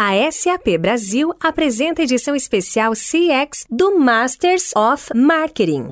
A 0.00 0.30
SAP 0.30 0.78
Brasil 0.78 1.34
apresenta 1.40 2.00
a 2.02 2.04
edição 2.04 2.36
especial 2.36 2.92
CX 2.92 3.66
do 3.68 3.98
Masters 3.98 4.70
of 4.76 5.12
Marketing. 5.12 5.88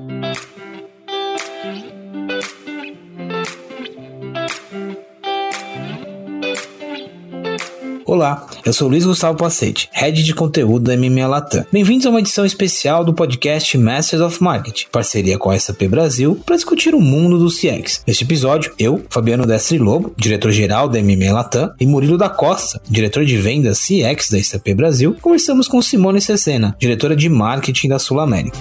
Olá, 8.07 8.47
eu 8.65 8.71
sou 8.71 8.87
Luiz 8.87 9.03
Gustavo 9.03 9.37
Pacete, 9.37 9.89
Head 9.91 10.23
de 10.23 10.33
Conteúdo 10.33 10.85
da 10.85 10.95
MMA 10.95 11.27
Latam. 11.27 11.65
Bem-vindos 11.69 12.05
a 12.05 12.09
uma 12.09 12.21
edição 12.21 12.45
especial 12.45 13.03
do 13.03 13.13
podcast 13.13 13.77
Masters 13.77 14.21
of 14.21 14.41
Marketing, 14.41 14.85
parceria 14.89 15.37
com 15.37 15.49
a 15.49 15.59
SAP 15.59 15.89
Brasil, 15.89 16.39
para 16.45 16.55
discutir 16.55 16.95
o 16.95 17.01
mundo 17.01 17.37
do 17.37 17.49
CX. 17.49 18.03
Neste 18.07 18.23
episódio, 18.23 18.73
eu, 18.79 19.03
Fabiano 19.09 19.45
Destre 19.45 19.77
Lobo, 19.77 20.13
diretor-geral 20.15 20.87
da 20.87 21.03
MMA 21.03 21.33
Latam, 21.33 21.73
e 21.77 21.85
Murilo 21.85 22.17
da 22.17 22.29
Costa, 22.29 22.81
diretor 22.89 23.25
de 23.25 23.35
vendas 23.35 23.79
CX 23.79 24.29
da 24.31 24.41
SAP 24.41 24.69
Brasil, 24.73 25.17
conversamos 25.21 25.67
com 25.67 25.81
Simone 25.81 26.21
Cecena, 26.21 26.77
diretora 26.79 27.13
de 27.13 27.27
marketing 27.27 27.89
da 27.89 27.99
Sul 27.99 28.21
América. 28.21 28.57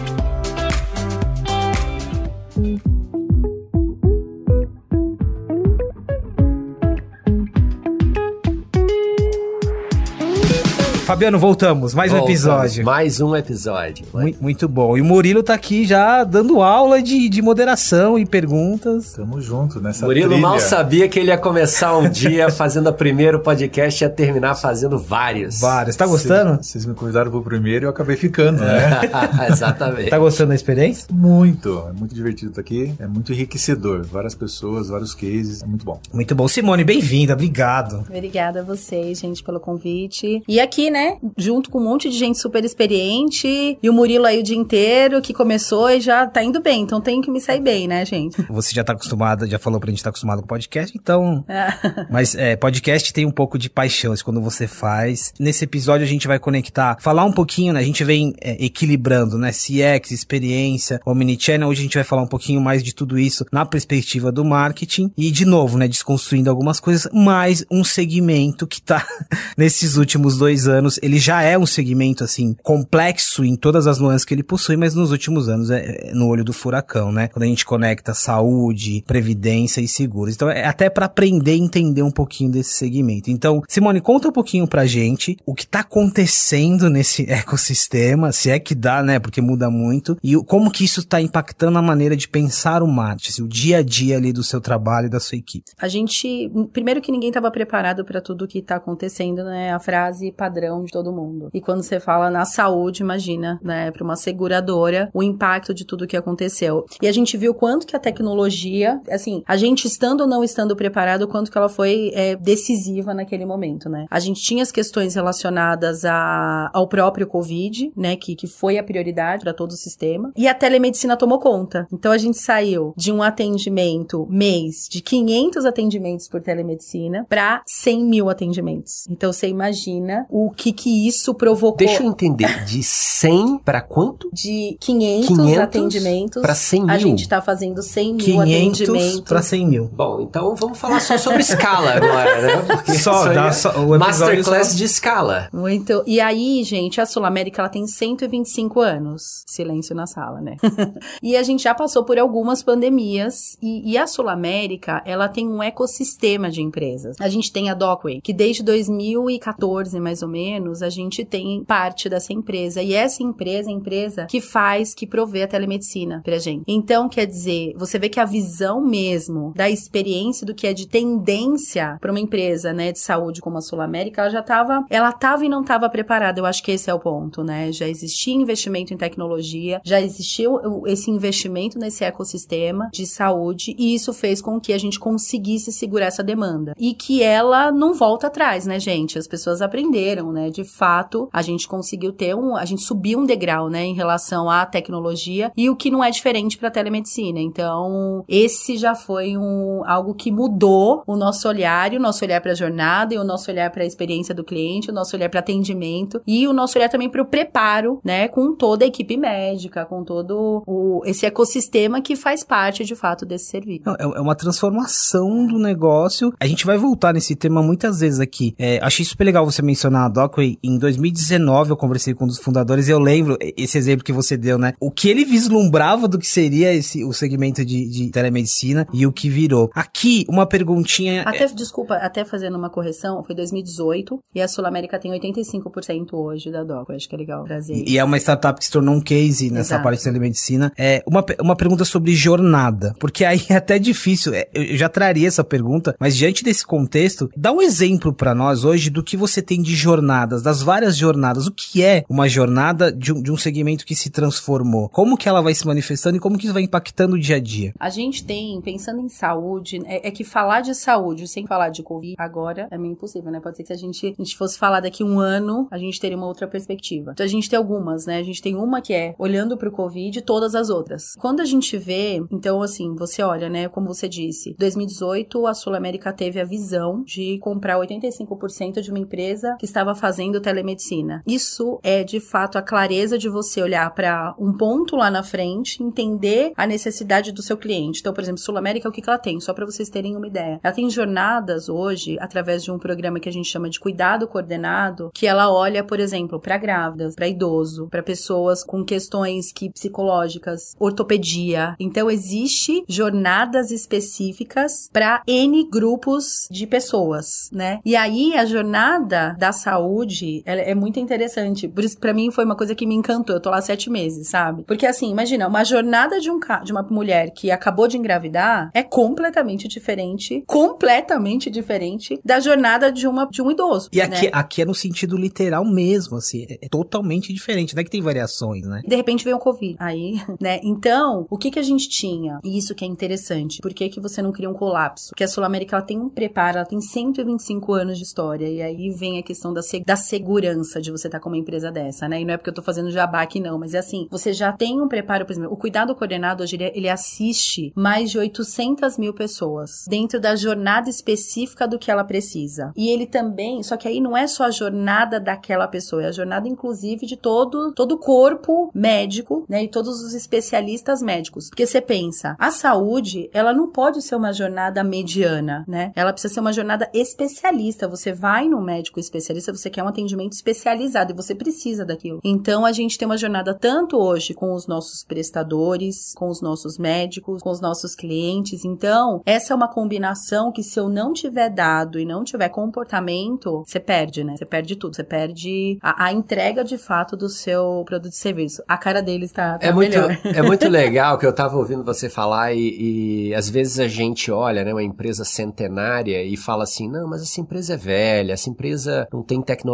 Fabiano, 11.06 11.38
voltamos. 11.38 11.94
Mais 11.94 12.12
um 12.12 12.18
episódio. 12.18 12.84
Mais 12.84 13.20
um 13.20 13.36
episódio. 13.36 14.04
Muito, 14.12 14.42
muito, 14.42 14.68
bom. 14.68 14.98
E 14.98 15.00
o 15.00 15.04
Murilo 15.04 15.40
tá 15.40 15.54
aqui 15.54 15.86
já 15.86 16.24
dando 16.24 16.60
aula 16.60 17.00
de, 17.00 17.28
de 17.28 17.40
moderação 17.40 18.18
e 18.18 18.26
perguntas. 18.26 19.12
Tamo 19.12 19.40
junto 19.40 19.80
nessa 19.80 20.04
Murilo 20.04 20.30
trilha. 20.30 20.42
mal 20.42 20.58
sabia 20.58 21.08
que 21.08 21.20
ele 21.20 21.28
ia 21.28 21.38
começar 21.38 21.96
um 21.96 22.10
dia 22.10 22.50
fazendo 22.50 22.90
o 22.90 22.92
primeiro 22.92 23.38
podcast 23.38 24.02
e 24.02 24.04
ia 24.04 24.10
terminar 24.10 24.56
fazendo 24.56 24.98
vários. 24.98 25.60
Vários. 25.60 25.94
Tá 25.94 26.04
gostando? 26.08 26.60
Vocês 26.60 26.84
me 26.84 26.92
convidaram 26.92 27.30
pro 27.30 27.40
primeiro 27.40 27.84
e 27.84 27.86
eu 27.86 27.90
acabei 27.90 28.16
ficando, 28.16 28.64
né? 28.64 29.02
Exatamente. 29.48 30.10
Tá 30.10 30.18
gostando 30.18 30.48
da 30.48 30.56
experiência? 30.56 31.06
Muito. 31.12 31.86
É 31.88 31.92
muito 31.92 32.16
divertido 32.16 32.50
estar 32.50 32.62
aqui. 32.62 32.92
É 32.98 33.06
muito 33.06 33.32
enriquecedor. 33.32 34.04
Várias 34.04 34.34
pessoas, 34.34 34.88
vários 34.88 35.14
cases. 35.14 35.62
É 35.62 35.66
muito 35.66 35.84
bom. 35.84 36.00
Muito 36.12 36.34
bom. 36.34 36.48
Simone, 36.48 36.82
bem-vinda. 36.82 37.34
Obrigado. 37.34 38.04
Obrigada 38.10 38.58
a 38.58 38.64
vocês, 38.64 39.20
gente, 39.20 39.40
pelo 39.40 39.60
convite. 39.60 40.42
E 40.48 40.58
aqui, 40.58 40.90
né, 40.90 40.95
junto 41.36 41.70
com 41.70 41.78
um 41.78 41.84
monte 41.84 42.08
de 42.10 42.18
gente 42.18 42.38
super 42.38 42.64
experiente 42.64 43.78
e 43.82 43.90
o 43.90 43.92
Murilo 43.92 44.26
aí 44.26 44.40
o 44.40 44.42
dia 44.42 44.56
inteiro 44.56 45.20
que 45.22 45.32
começou 45.32 45.90
e 45.90 46.00
já 46.00 46.26
tá 46.26 46.42
indo 46.42 46.60
bem, 46.60 46.82
então 46.82 47.00
tem 47.00 47.20
que 47.20 47.30
me 47.30 47.40
sair 47.40 47.60
bem, 47.60 47.88
né, 47.88 48.04
gente? 48.04 48.40
Você 48.50 48.74
já 48.74 48.84
tá 48.84 48.92
acostumada, 48.92 49.46
já 49.46 49.58
falou 49.58 49.80
pra 49.80 49.90
gente 49.90 50.02
tá 50.02 50.10
acostumado 50.10 50.40
com 50.42 50.46
podcast, 50.46 50.96
então. 50.96 51.44
Mas 52.10 52.34
é, 52.34 52.56
podcast 52.56 53.12
tem 53.12 53.26
um 53.26 53.30
pouco 53.30 53.58
de 53.58 53.68
paixão, 53.68 54.14
isso 54.14 54.24
quando 54.24 54.40
você 54.40 54.66
faz. 54.66 55.32
Nesse 55.38 55.64
episódio 55.64 56.04
a 56.04 56.08
gente 56.08 56.26
vai 56.26 56.38
conectar, 56.38 56.96
falar 57.00 57.24
um 57.24 57.32
pouquinho, 57.32 57.72
né? 57.72 57.80
A 57.80 57.82
gente 57.82 58.02
vem 58.04 58.34
é, 58.40 58.64
equilibrando, 58.64 59.38
né? 59.38 59.50
CX, 59.50 60.10
experiência, 60.10 61.00
Omnichannel. 61.04 61.68
Hoje 61.68 61.80
a 61.80 61.82
gente 61.82 61.94
vai 61.94 62.04
falar 62.04 62.22
um 62.22 62.26
pouquinho 62.28 62.60
mais 62.60 62.82
de 62.82 62.94
tudo 62.94 63.18
isso 63.18 63.44
na 63.52 63.64
perspectiva 63.64 64.30
do 64.30 64.44
marketing 64.44 65.10
e, 65.16 65.30
de 65.30 65.44
novo, 65.44 65.78
né? 65.78 65.88
Desconstruindo 65.88 66.50
algumas 66.50 66.80
coisas, 66.80 67.10
mais 67.12 67.64
um 67.70 67.82
segmento 67.82 68.66
que 68.66 68.80
tá 68.80 69.06
nesses 69.56 69.96
últimos 69.96 70.36
dois 70.36 70.68
anos, 70.68 70.85
ele 71.02 71.18
já 71.18 71.42
é 71.42 71.58
um 71.58 71.66
segmento, 71.66 72.24
assim, 72.24 72.54
complexo 72.62 73.44
em 73.44 73.56
todas 73.56 73.86
as 73.86 73.98
nuances 73.98 74.24
que 74.24 74.34
ele 74.34 74.42
possui, 74.42 74.76
mas 74.76 74.94
nos 74.94 75.10
últimos 75.10 75.48
anos 75.48 75.70
é, 75.70 76.10
é 76.10 76.14
no 76.14 76.28
olho 76.28 76.44
do 76.44 76.52
furacão, 76.52 77.12
né? 77.12 77.28
Quando 77.28 77.44
a 77.44 77.46
gente 77.46 77.64
conecta 77.64 78.14
saúde, 78.14 79.02
previdência 79.06 79.80
e 79.80 79.88
seguros. 79.88 80.34
Então, 80.34 80.50
é 80.50 80.66
até 80.66 80.88
para 80.88 81.06
aprender 81.06 81.54
e 81.54 81.60
entender 81.60 82.02
um 82.02 82.10
pouquinho 82.10 82.50
desse 82.50 82.74
segmento. 82.74 83.30
Então, 83.30 83.62
Simone, 83.68 84.00
conta 84.00 84.28
um 84.28 84.32
pouquinho 84.32 84.66
pra 84.66 84.86
gente 84.86 85.36
o 85.44 85.54
que 85.54 85.66
tá 85.66 85.80
acontecendo 85.80 86.88
nesse 86.88 87.22
ecossistema, 87.30 88.32
se 88.32 88.50
é 88.50 88.58
que 88.58 88.74
dá, 88.74 89.02
né? 89.02 89.18
Porque 89.18 89.40
muda 89.40 89.70
muito, 89.70 90.16
e 90.22 90.36
como 90.44 90.70
que 90.70 90.84
isso 90.84 91.06
tá 91.06 91.20
impactando 91.20 91.78
a 91.78 91.82
maneira 91.82 92.16
de 92.16 92.28
pensar 92.28 92.82
o 92.82 92.86
marketing, 92.86 93.42
o 93.42 93.48
dia 93.48 93.78
a 93.78 93.82
dia 93.82 94.16
ali 94.16 94.32
do 94.32 94.42
seu 94.42 94.60
trabalho 94.60 95.06
e 95.06 95.10
da 95.10 95.20
sua 95.20 95.38
equipe. 95.38 95.72
A 95.78 95.88
gente, 95.88 96.50
primeiro 96.72 97.00
que 97.00 97.12
ninguém 97.12 97.28
estava 97.28 97.50
preparado 97.50 98.04
para 98.04 98.20
tudo 98.20 98.46
que 98.46 98.62
tá 98.62 98.76
acontecendo, 98.76 99.44
né? 99.44 99.72
A 99.72 99.78
frase 99.78 100.32
padrão 100.32 100.75
de 100.84 100.92
todo 100.92 101.12
mundo. 101.12 101.50
E 101.52 101.60
quando 101.60 101.82
você 101.82 102.00
fala 102.00 102.30
na 102.30 102.44
saúde, 102.44 103.02
imagina, 103.02 103.58
né, 103.62 103.90
para 103.90 104.04
uma 104.04 104.16
seguradora, 104.16 105.10
o 105.12 105.22
impacto 105.22 105.74
de 105.74 105.84
tudo 105.84 106.06
que 106.06 106.16
aconteceu. 106.16 106.84
E 107.00 107.08
a 107.08 107.12
gente 107.12 107.36
viu 107.36 107.54
quanto 107.54 107.86
que 107.86 107.96
a 107.96 108.00
tecnologia, 108.00 109.00
assim, 109.10 109.42
a 109.46 109.56
gente 109.56 109.86
estando 109.86 110.22
ou 110.22 110.26
não 110.26 110.42
estando 110.42 110.76
preparado, 110.76 111.28
quanto 111.28 111.50
que 111.50 111.58
ela 111.58 111.68
foi 111.68 112.10
é, 112.14 112.36
decisiva 112.36 113.14
naquele 113.14 113.44
momento, 113.44 113.88
né? 113.88 114.06
A 114.10 114.20
gente 114.20 114.40
tinha 114.42 114.62
as 114.62 114.72
questões 114.72 115.14
relacionadas 115.14 116.04
a, 116.04 116.70
ao 116.72 116.86
próprio 116.88 117.26
Covid, 117.26 117.92
né, 117.96 118.16
que, 118.16 118.34
que 118.34 118.46
foi 118.46 118.78
a 118.78 118.84
prioridade 118.84 119.42
para 119.42 119.52
todo 119.52 119.70
o 119.70 119.76
sistema, 119.76 120.32
e 120.36 120.48
a 120.48 120.54
telemedicina 120.54 121.16
tomou 121.16 121.38
conta. 121.38 121.86
Então 121.92 122.12
a 122.12 122.18
gente 122.18 122.38
saiu 122.38 122.92
de 122.96 123.12
um 123.12 123.22
atendimento 123.22 124.26
mês 124.30 124.88
de 124.90 125.00
500 125.00 125.64
atendimentos 125.64 126.28
por 126.28 126.40
telemedicina 126.40 127.26
para 127.28 127.62
100 127.66 128.04
mil 128.04 128.30
atendimentos. 128.30 129.06
Então 129.08 129.32
você 129.32 129.48
imagina 129.48 130.26
o 130.30 130.50
que 130.50 130.65
que 130.72 131.06
isso 131.06 131.34
provocou. 131.34 131.76
Deixa 131.76 132.02
eu 132.02 132.08
entender, 132.08 132.64
de 132.64 132.82
100 132.82 133.58
para 133.58 133.80
quanto? 133.80 134.28
De 134.32 134.76
500, 134.80 135.28
500 135.28 135.58
atendimentos 135.58 136.42
para 136.42 136.54
100 136.54 136.82
mil. 136.84 136.90
A 136.94 136.98
gente 136.98 137.28
tá 137.28 137.40
fazendo 137.42 137.82
100 137.82 138.14
mil 138.14 138.24
500 138.24 138.80
atendimentos. 138.82 139.20
para 139.20 139.42
100 139.42 139.66
mil. 139.66 139.88
Bom, 139.92 140.20
então 140.20 140.54
vamos 140.54 140.78
falar 140.78 141.00
só 141.00 141.16
sobre 141.18 141.40
escala 141.40 141.92
agora, 141.92 142.40
né? 142.42 142.56
Porque 142.76 142.92
Só 142.94 143.32
dá 143.32 143.46
é 143.48 143.52
só- 143.52 143.70
o 143.84 143.98
Masterclass 143.98 144.68
só- 144.68 144.76
de 144.76 144.84
escala. 144.84 145.48
Muito. 145.52 146.02
E 146.06 146.20
aí, 146.20 146.62
gente, 146.64 147.00
a 147.00 147.06
Sul 147.06 147.24
América 147.24 147.62
ela 147.62 147.68
tem 147.68 147.86
125 147.86 148.80
anos. 148.80 149.42
Silêncio 149.46 149.94
na 149.94 150.06
sala, 150.06 150.40
né? 150.40 150.56
e 151.22 151.36
a 151.36 151.42
gente 151.42 151.62
já 151.64 151.74
passou 151.74 152.04
por 152.04 152.18
algumas 152.18 152.62
pandemias 152.62 153.56
e, 153.62 153.92
e 153.92 153.98
a 153.98 154.06
Sul 154.06 154.28
América, 154.28 155.02
ela 155.04 155.28
tem 155.28 155.46
um 155.48 155.62
ecossistema 155.62 156.50
de 156.50 156.62
empresas. 156.62 157.16
A 157.20 157.28
gente 157.28 157.52
tem 157.52 157.70
a 157.70 157.74
Dockway, 157.74 158.20
que 158.20 158.32
desde 158.32 158.62
2014, 158.62 159.98
mais 160.00 160.22
ou 160.22 160.28
menos, 160.28 160.55
a 160.82 160.90
gente 160.90 161.24
tem 161.24 161.64
parte 161.64 162.08
dessa 162.08 162.32
empresa. 162.32 162.82
E 162.82 162.94
essa 162.94 163.22
empresa 163.22 163.70
é 163.70 163.72
a 163.72 163.76
empresa 163.76 164.26
que 164.26 164.40
faz, 164.40 164.94
que 164.94 165.06
provê 165.06 165.42
a 165.42 165.48
telemedicina 165.48 166.20
pra 166.24 166.38
gente. 166.38 166.64
Então, 166.66 167.08
quer 167.08 167.26
dizer, 167.26 167.74
você 167.76 167.98
vê 167.98 168.08
que 168.08 168.20
a 168.20 168.24
visão 168.24 168.80
mesmo 168.80 169.52
da 169.54 169.68
experiência 169.70 170.46
do 170.46 170.54
que 170.54 170.66
é 170.66 170.72
de 170.72 170.86
tendência 170.88 171.98
para 172.00 172.10
uma 172.10 172.20
empresa, 172.20 172.72
né, 172.72 172.92
de 172.92 172.98
saúde 172.98 173.40
como 173.40 173.58
a 173.58 173.60
Sul 173.60 173.80
América, 173.80 174.22
ela 174.22 174.30
já 174.30 174.42
tava, 174.42 174.84
ela 174.90 175.12
tava 175.12 175.44
e 175.44 175.48
não 175.48 175.64
tava 175.64 175.88
preparada. 175.88 176.40
Eu 176.40 176.46
acho 176.46 176.62
que 176.62 176.72
esse 176.72 176.90
é 176.90 176.94
o 176.94 177.00
ponto, 177.00 177.42
né? 177.42 177.72
Já 177.72 177.88
existia 177.88 178.34
investimento 178.34 178.92
em 178.92 178.96
tecnologia, 178.96 179.80
já 179.84 180.00
existiu 180.00 180.82
esse 180.86 181.10
investimento 181.10 181.78
nesse 181.78 182.04
ecossistema 182.04 182.88
de 182.92 183.06
saúde 183.06 183.74
e 183.78 183.94
isso 183.94 184.12
fez 184.12 184.40
com 184.40 184.60
que 184.60 184.72
a 184.72 184.78
gente 184.78 184.98
conseguisse 184.98 185.72
segurar 185.72 186.06
essa 186.06 186.22
demanda. 186.22 186.74
E 186.78 186.94
que 186.94 187.22
ela 187.22 187.70
não 187.70 187.94
volta 187.94 188.26
atrás, 188.26 188.66
né, 188.66 188.78
gente? 188.78 189.18
As 189.18 189.26
pessoas 189.26 189.62
aprenderam, 189.62 190.32
né? 190.32 190.45
De 190.50 190.64
fato, 190.64 191.28
a 191.32 191.42
gente 191.42 191.68
conseguiu 191.68 192.12
ter 192.12 192.34
um, 192.34 192.56
a 192.56 192.64
gente 192.64 192.82
subiu 192.82 193.18
um 193.20 193.24
degrau, 193.24 193.68
né, 193.68 193.84
em 193.84 193.94
relação 193.94 194.50
à 194.50 194.66
tecnologia 194.66 195.52
e 195.56 195.70
o 195.70 195.76
que 195.76 195.90
não 195.90 196.02
é 196.02 196.10
diferente 196.10 196.58
para 196.58 196.70
telemedicina. 196.70 197.38
Então, 197.38 198.24
esse 198.28 198.76
já 198.76 198.94
foi 198.94 199.36
um 199.36 199.82
algo 199.86 200.14
que 200.14 200.32
mudou 200.32 201.02
o 201.06 201.16
nosso 201.16 201.48
olhar, 201.48 201.92
e 201.92 201.96
o 201.96 202.00
nosso 202.00 202.24
olhar 202.24 202.40
para 202.40 202.52
a 202.52 202.54
jornada, 202.54 203.14
e 203.14 203.18
o 203.18 203.24
nosso 203.24 203.50
olhar 203.50 203.70
para 203.70 203.82
a 203.82 203.86
experiência 203.86 204.34
do 204.34 204.44
cliente, 204.44 204.90
o 204.90 204.94
nosso 204.94 205.14
olhar 205.16 205.28
para 205.28 205.40
atendimento 205.40 206.20
e 206.26 206.48
o 206.48 206.52
nosso 206.52 206.78
olhar 206.78 206.88
também 206.88 207.08
para 207.08 207.22
o 207.22 207.26
preparo, 207.26 208.00
né, 208.04 208.28
com 208.28 208.54
toda 208.54 208.84
a 208.84 208.88
equipe 208.88 209.16
médica, 209.16 209.84
com 209.84 210.02
todo 210.02 210.62
o, 210.66 211.02
esse 211.04 211.26
ecossistema 211.26 212.00
que 212.00 212.16
faz 212.16 212.42
parte 212.42 212.84
de 212.84 212.94
fato 212.94 213.24
desse 213.24 213.46
serviço. 213.46 213.88
É 214.00 214.16
é 214.16 214.20
uma 214.20 214.34
transformação 214.34 215.46
do 215.46 215.58
negócio. 215.58 216.32
A 216.40 216.46
gente 216.46 216.64
vai 216.64 216.78
voltar 216.78 217.12
nesse 217.12 217.36
tema 217.36 217.62
muitas 217.62 218.00
vezes 218.00 218.18
aqui. 218.18 218.54
É, 218.58 218.78
achei 218.82 219.04
super 219.04 219.24
legal 219.24 219.44
você 219.44 219.62
mencionar 219.62 220.06
a 220.06 220.08
Em 220.42 220.78
2019 220.78 221.70
eu 221.70 221.76
conversei 221.76 222.14
com 222.14 222.24
um 222.24 222.28
dos 222.28 222.38
fundadores 222.38 222.88
e 222.88 222.90
eu 222.90 222.98
lembro 222.98 223.36
esse 223.40 223.76
exemplo 223.76 224.04
que 224.04 224.12
você 224.12 224.36
deu, 224.36 224.58
né? 224.58 224.74
O 224.80 224.90
que 224.90 225.08
ele 225.08 225.24
vislumbrava 225.24 226.06
do 226.06 226.18
que 226.18 226.26
seria 226.26 226.72
esse, 226.72 227.04
o 227.04 227.12
segmento 227.12 227.64
de, 227.64 227.88
de 227.88 228.10
telemedicina 228.10 228.86
e 228.92 229.06
o 229.06 229.12
que 229.12 229.28
virou. 229.28 229.70
Aqui, 229.74 230.24
uma 230.28 230.46
perguntinha. 230.46 231.22
Até, 231.22 231.46
desculpa, 231.46 231.94
até 231.94 232.24
fazendo 232.24 232.56
uma 232.56 232.70
correção, 232.70 233.22
foi 233.24 233.34
2018 233.34 234.20
e 234.34 234.40
a 234.40 234.48
Sul 234.48 234.66
América 234.66 234.98
tem 234.98 235.12
85% 235.12 236.12
hoje 236.14 236.50
da 236.50 236.62
DOC. 236.62 236.92
Acho 236.92 237.08
que 237.08 237.14
é 237.14 237.18
legal 237.18 237.44
trazer 237.44 237.74
E 237.74 237.96
e 237.96 237.98
é 237.98 238.04
uma 238.04 238.18
startup 238.18 238.58
que 238.58 238.64
se 238.66 238.70
tornou 238.70 238.94
um 238.94 239.00
case 239.00 239.50
nessa 239.50 239.74
Exato. 239.74 239.82
parte 239.82 239.98
de 239.98 240.04
telemedicina. 240.04 240.70
É 240.76 241.02
uma, 241.06 241.24
uma 241.40 241.56
pergunta 241.56 241.84
sobre 241.84 242.14
jornada, 242.14 242.94
porque 243.00 243.24
aí 243.24 243.40
é 243.48 243.54
até 243.54 243.78
difícil. 243.78 244.34
é, 244.34 244.48
Eu 244.52 244.76
já 244.76 244.88
traria 244.88 245.26
essa 245.26 245.42
pergunta, 245.42 245.96
mas 245.98 246.14
diante 246.14 246.44
desse 246.44 246.66
contexto, 246.66 247.30
dá 247.34 247.50
um 247.52 247.62
exemplo 247.62 248.12
pra 248.12 248.34
nós 248.34 248.64
hoje 248.64 248.90
do 248.90 249.02
que 249.02 249.16
você 249.16 249.40
tem 249.40 249.62
de 249.62 249.74
jornada 249.74 250.15
jornadas, 250.16 250.42
das 250.42 250.62
várias 250.62 250.96
jornadas. 250.96 251.46
O 251.46 251.52
que 251.52 251.82
é 251.82 252.04
uma 252.08 252.28
jornada 252.28 252.90
de 252.90 253.12
um, 253.12 253.22
de 253.22 253.30
um 253.30 253.36
segmento 253.36 253.84
que 253.84 253.94
se 253.94 254.10
transformou? 254.10 254.88
Como 254.88 255.16
que 255.16 255.28
ela 255.28 255.42
vai 255.42 255.54
se 255.54 255.66
manifestando 255.66 256.16
e 256.16 256.20
como 256.20 256.38
que 256.38 256.44
isso 256.44 256.54
vai 256.54 256.62
impactando 256.62 257.16
o 257.16 257.18
dia 257.18 257.36
a 257.36 257.40
dia? 257.40 257.74
A 257.78 257.90
gente 257.90 258.24
tem, 258.24 258.60
pensando 258.60 259.00
em 259.00 259.08
saúde, 259.08 259.82
é, 259.84 260.08
é 260.08 260.10
que 260.10 260.24
falar 260.24 260.62
de 260.62 260.74
saúde 260.74 261.28
sem 261.28 261.46
falar 261.46 261.68
de 261.68 261.82
Covid 261.82 262.14
agora 262.18 262.68
é 262.70 262.78
meio 262.78 262.92
impossível, 262.92 263.30
né? 263.30 263.40
Pode 263.40 263.56
ser 263.56 263.62
que 263.62 263.68
se 263.68 263.72
a 263.72 263.76
gente, 263.76 264.06
a 264.06 264.22
gente 264.22 264.36
fosse 264.36 264.58
falar 264.58 264.80
daqui 264.80 265.04
um 265.04 265.18
ano, 265.18 265.68
a 265.70 265.78
gente 265.78 266.00
teria 266.00 266.16
uma 266.16 266.26
outra 266.26 266.46
perspectiva. 266.46 267.12
Então 267.12 267.26
a 267.26 267.28
gente 267.28 267.50
tem 267.50 267.56
algumas, 267.56 268.06
né? 268.06 268.18
A 268.18 268.22
gente 268.22 268.40
tem 268.40 268.56
uma 268.56 268.80
que 268.80 268.94
é 268.94 269.14
olhando 269.18 269.56
para 269.56 269.68
o 269.68 269.72
Covid 269.72 270.18
e 270.18 270.22
todas 270.22 270.54
as 270.54 270.70
outras. 270.70 271.14
Quando 271.18 271.40
a 271.40 271.44
gente 271.44 271.76
vê, 271.76 272.22
então 272.30 272.62
assim, 272.62 272.94
você 272.94 273.22
olha, 273.22 273.48
né? 273.48 273.68
Como 273.68 273.86
você 273.86 274.08
disse, 274.08 274.54
2018 274.58 275.46
a 275.46 275.54
Sul 275.54 275.74
América 275.74 276.12
teve 276.12 276.40
a 276.40 276.44
visão 276.44 277.02
de 277.02 277.38
comprar 277.38 277.78
85% 277.78 278.80
de 278.80 278.90
uma 278.90 278.98
empresa 278.98 279.56
que 279.58 279.66
estava 279.66 279.94
fazendo 279.94 280.05
telemedicina. 280.40 281.22
Isso 281.26 281.78
é 281.82 282.04
de 282.04 282.20
fato 282.20 282.58
a 282.58 282.62
clareza 282.62 283.18
de 283.18 283.28
você 283.28 283.62
olhar 283.62 283.92
para 283.94 284.34
um 284.38 284.52
ponto 284.56 284.96
lá 284.96 285.10
na 285.10 285.22
frente, 285.22 285.82
entender 285.82 286.52
a 286.56 286.66
necessidade 286.66 287.32
do 287.32 287.42
seu 287.42 287.56
cliente. 287.56 288.00
Então, 288.00 288.12
por 288.12 288.22
exemplo, 288.22 288.40
Sul 288.40 288.56
América, 288.56 288.88
o 288.88 288.92
que, 288.92 289.02
que 289.02 289.08
ela 289.08 289.18
tem? 289.18 289.40
Só 289.40 289.52
para 289.52 289.64
vocês 289.64 289.88
terem 289.88 290.16
uma 290.16 290.26
ideia. 290.26 290.60
Ela 290.62 290.74
tem 290.74 290.88
jornadas 290.90 291.68
hoje, 291.68 292.16
através 292.20 292.62
de 292.62 292.70
um 292.70 292.78
programa 292.78 293.20
que 293.20 293.28
a 293.28 293.32
gente 293.32 293.48
chama 293.48 293.68
de 293.68 293.80
cuidado 293.80 294.28
coordenado, 294.28 295.10
que 295.14 295.26
ela 295.26 295.52
olha, 295.52 295.82
por 295.82 296.00
exemplo, 296.00 296.38
para 296.40 296.58
grávidas, 296.58 297.14
para 297.14 297.28
idoso, 297.28 297.88
para 297.88 298.02
pessoas 298.02 298.62
com 298.62 298.84
questões 298.84 299.52
que 299.52 299.70
psicológicas, 299.70 300.74
ortopedia. 300.78 301.74
Então, 301.78 302.10
existe 302.10 302.84
jornadas 302.88 303.70
específicas 303.70 304.88
para 304.92 305.22
N 305.26 305.68
grupos 305.70 306.46
de 306.50 306.66
pessoas, 306.66 307.50
né? 307.52 307.80
E 307.84 307.96
aí 307.96 308.36
a 308.36 308.44
jornada 308.44 309.34
da 309.38 309.52
saúde 309.52 309.95
é 310.44 310.74
muito 310.74 310.98
interessante. 310.98 311.68
Por 311.68 311.84
isso, 311.84 311.98
para 311.98 312.12
mim, 312.12 312.30
foi 312.30 312.44
uma 312.44 312.56
coisa 312.56 312.74
que 312.74 312.86
me 312.86 312.94
encantou. 312.94 313.36
Eu 313.36 313.40
tô 313.40 313.50
lá 313.50 313.60
sete 313.60 313.90
meses, 313.90 314.28
sabe? 314.28 314.64
Porque 314.64 314.86
assim, 314.86 315.10
imagina, 315.10 315.48
uma 315.48 315.64
jornada 315.64 316.20
de 316.20 316.30
um 316.30 316.38
de 316.62 316.72
uma 316.72 316.82
mulher 316.82 317.30
que 317.30 317.50
acabou 317.50 317.88
de 317.88 317.96
engravidar 317.96 318.70
é 318.74 318.82
completamente 318.82 319.66
diferente, 319.68 320.44
completamente 320.46 321.50
diferente 321.50 322.20
da 322.24 322.40
jornada 322.40 322.92
de 322.92 323.06
uma 323.06 323.26
de 323.26 323.42
um 323.42 323.50
idoso. 323.50 323.88
E 323.92 324.00
aqui, 324.00 324.26
né? 324.26 324.30
aqui 324.32 324.62
é 324.62 324.64
no 324.64 324.74
sentido 324.74 325.16
literal 325.16 325.64
mesmo, 325.64 326.16
assim, 326.16 326.46
é, 326.48 326.58
é 326.62 326.68
totalmente 326.68 327.32
diferente, 327.32 327.74
não 327.74 327.80
é 327.80 327.84
que 327.84 327.90
tem 327.90 328.02
variações, 328.02 328.64
né? 328.64 328.82
De 328.86 328.96
repente 328.96 329.24
veio 329.24 329.36
o 329.36 329.40
Covid. 329.40 329.76
Aí, 329.78 330.20
né? 330.40 330.60
Então, 330.62 331.26
o 331.30 331.38
que 331.38 331.50
que 331.50 331.58
a 331.58 331.62
gente 331.62 331.88
tinha? 331.88 332.38
E 332.44 332.58
isso 332.58 332.74
que 332.74 332.84
é 332.84 332.88
interessante. 332.88 333.60
Por 333.60 333.72
que 333.72 333.88
que 333.88 334.00
você 334.00 334.22
não 334.22 334.32
cria 334.32 334.50
um 334.50 334.54
colapso? 334.54 335.10
Porque 335.10 335.24
a 335.24 335.28
Sul 335.28 335.44
América 335.44 335.76
ela 335.76 335.84
tem 335.84 335.98
um 335.98 336.08
preparo, 336.08 336.58
ela 336.58 336.66
tem 336.66 336.80
125 336.80 337.72
anos 337.72 337.98
de 337.98 338.04
história 338.04 338.48
e 338.48 338.62
aí 338.62 338.90
vem 338.90 339.18
a 339.18 339.22
questão 339.22 339.52
da, 339.52 339.60
da 339.86 339.96
segurança 339.96 340.80
de 340.80 340.90
você 340.90 341.06
estar 341.06 341.18
tá 341.18 341.22
com 341.22 341.30
uma 341.30 341.38
empresa 341.38 341.70
dessa, 341.70 342.08
né? 342.08 342.20
E 342.20 342.24
não 342.24 342.34
é 342.34 342.36
porque 342.36 342.50
eu 342.50 342.54
tô 342.54 342.62
fazendo 342.62 342.90
jabá 342.90 343.22
aqui 343.22 343.38
não, 343.38 343.58
mas 343.58 343.72
é 343.72 343.78
assim, 343.78 344.08
você 344.10 344.32
já 344.32 344.52
tem 344.52 344.80
um 344.80 344.88
preparo, 344.88 345.24
por 345.24 345.32
exemplo, 345.32 345.52
o 345.52 345.56
cuidado 345.56 345.94
coordenado 345.94 346.42
hoje 346.42 346.56
ele, 346.56 346.72
ele 346.74 346.88
assiste 346.88 347.72
mais 347.76 348.10
de 348.10 348.18
800 348.18 348.98
mil 348.98 349.14
pessoas 349.14 349.84
dentro 349.88 350.20
da 350.20 350.34
jornada 350.34 350.90
específica 350.90 351.68
do 351.68 351.78
que 351.78 351.90
ela 351.90 352.02
precisa. 352.02 352.72
E 352.76 352.88
ele 352.88 353.06
também, 353.06 353.62
só 353.62 353.76
que 353.76 353.86
aí 353.86 354.00
não 354.00 354.16
é 354.16 354.26
só 354.26 354.44
a 354.44 354.50
jornada 354.50 355.20
daquela 355.20 355.68
pessoa, 355.68 356.02
é 356.02 356.06
a 356.06 356.12
jornada 356.12 356.48
inclusive 356.48 357.06
de 357.06 357.16
todo 357.16 357.72
todo 357.72 357.92
o 357.92 357.98
corpo 357.98 358.70
médico, 358.74 359.44
né, 359.48 359.64
e 359.64 359.68
todos 359.68 360.02
os 360.02 360.14
especialistas 360.14 361.00
médicos. 361.00 361.48
Porque 361.48 361.66
você 361.66 361.80
pensa, 361.80 362.34
a 362.38 362.50
saúde, 362.50 363.30
ela 363.32 363.52
não 363.52 363.70
pode 363.70 364.02
ser 364.02 364.16
uma 364.16 364.32
jornada 364.32 364.82
mediana, 364.82 365.64
né? 365.68 365.92
Ela 365.94 366.12
precisa 366.12 366.34
ser 366.34 366.40
uma 366.40 366.52
jornada 366.52 366.90
especialista. 366.92 367.86
Você 367.86 368.12
vai 368.12 368.48
no 368.48 368.60
médico 368.60 368.98
especialista, 368.98 369.52
você 369.52 369.70
quer 369.76 369.82
um 369.82 369.88
atendimento 369.88 370.32
especializado 370.32 371.12
e 371.12 371.16
você 371.16 371.34
precisa 371.34 371.84
daquilo. 371.84 372.20
Então 372.24 372.64
a 372.64 372.72
gente 372.72 372.96
tem 372.96 373.06
uma 373.06 373.18
jornada 373.18 373.54
tanto 373.54 373.98
hoje 373.98 374.32
com 374.32 374.54
os 374.54 374.66
nossos 374.66 375.04
prestadores, 375.04 376.14
com 376.14 376.28
os 376.28 376.40
nossos 376.40 376.78
médicos, 376.78 377.42
com 377.42 377.50
os 377.50 377.60
nossos 377.60 377.94
clientes. 377.94 378.64
Então, 378.64 379.20
essa 379.26 379.52
é 379.52 379.56
uma 379.56 379.68
combinação 379.68 380.50
que 380.50 380.62
se 380.62 380.80
eu 380.80 380.88
não 380.88 381.12
tiver 381.12 381.50
dado 381.50 381.98
e 382.00 382.06
não 382.06 382.24
tiver 382.24 382.48
comportamento, 382.48 383.62
você 383.66 383.78
perde, 383.78 384.24
né? 384.24 384.34
Você 384.36 384.46
perde 384.46 384.76
tudo. 384.76 384.96
Você 384.96 385.04
perde 385.04 385.78
a, 385.82 386.06
a 386.06 386.12
entrega 386.12 386.64
de 386.64 386.78
fato 386.78 387.16
do 387.16 387.28
seu 387.28 387.82
produto 387.84 388.12
e 388.12 388.16
serviço. 388.16 388.62
A 388.66 388.78
cara 388.78 389.02
deles 389.02 389.30
tá, 389.30 389.58
tá 389.58 389.66
é 389.66 389.72
muito, 389.72 389.92
melhor. 389.92 390.18
É 390.24 390.42
muito 390.42 390.68
legal 390.70 391.18
que 391.18 391.26
eu 391.26 391.34
tava 391.34 391.56
ouvindo 391.56 391.84
você 391.84 392.08
falar 392.08 392.54
e, 392.54 393.28
e 393.28 393.34
às 393.34 393.50
vezes 393.50 393.78
a 393.78 393.88
gente 393.88 394.30
olha, 394.30 394.64
né, 394.64 394.72
uma 394.72 394.82
empresa 394.82 395.24
centenária 395.24 396.22
e 396.22 396.36
fala 396.36 396.64
assim, 396.64 396.88
não, 396.88 397.06
mas 397.08 397.20
essa 397.20 397.40
empresa 397.40 397.74
é 397.74 397.76
velha, 397.76 398.32
essa 398.32 398.48
empresa 398.48 399.06
não 399.12 399.22
tem 399.22 399.42
tecnologia, 399.42 399.65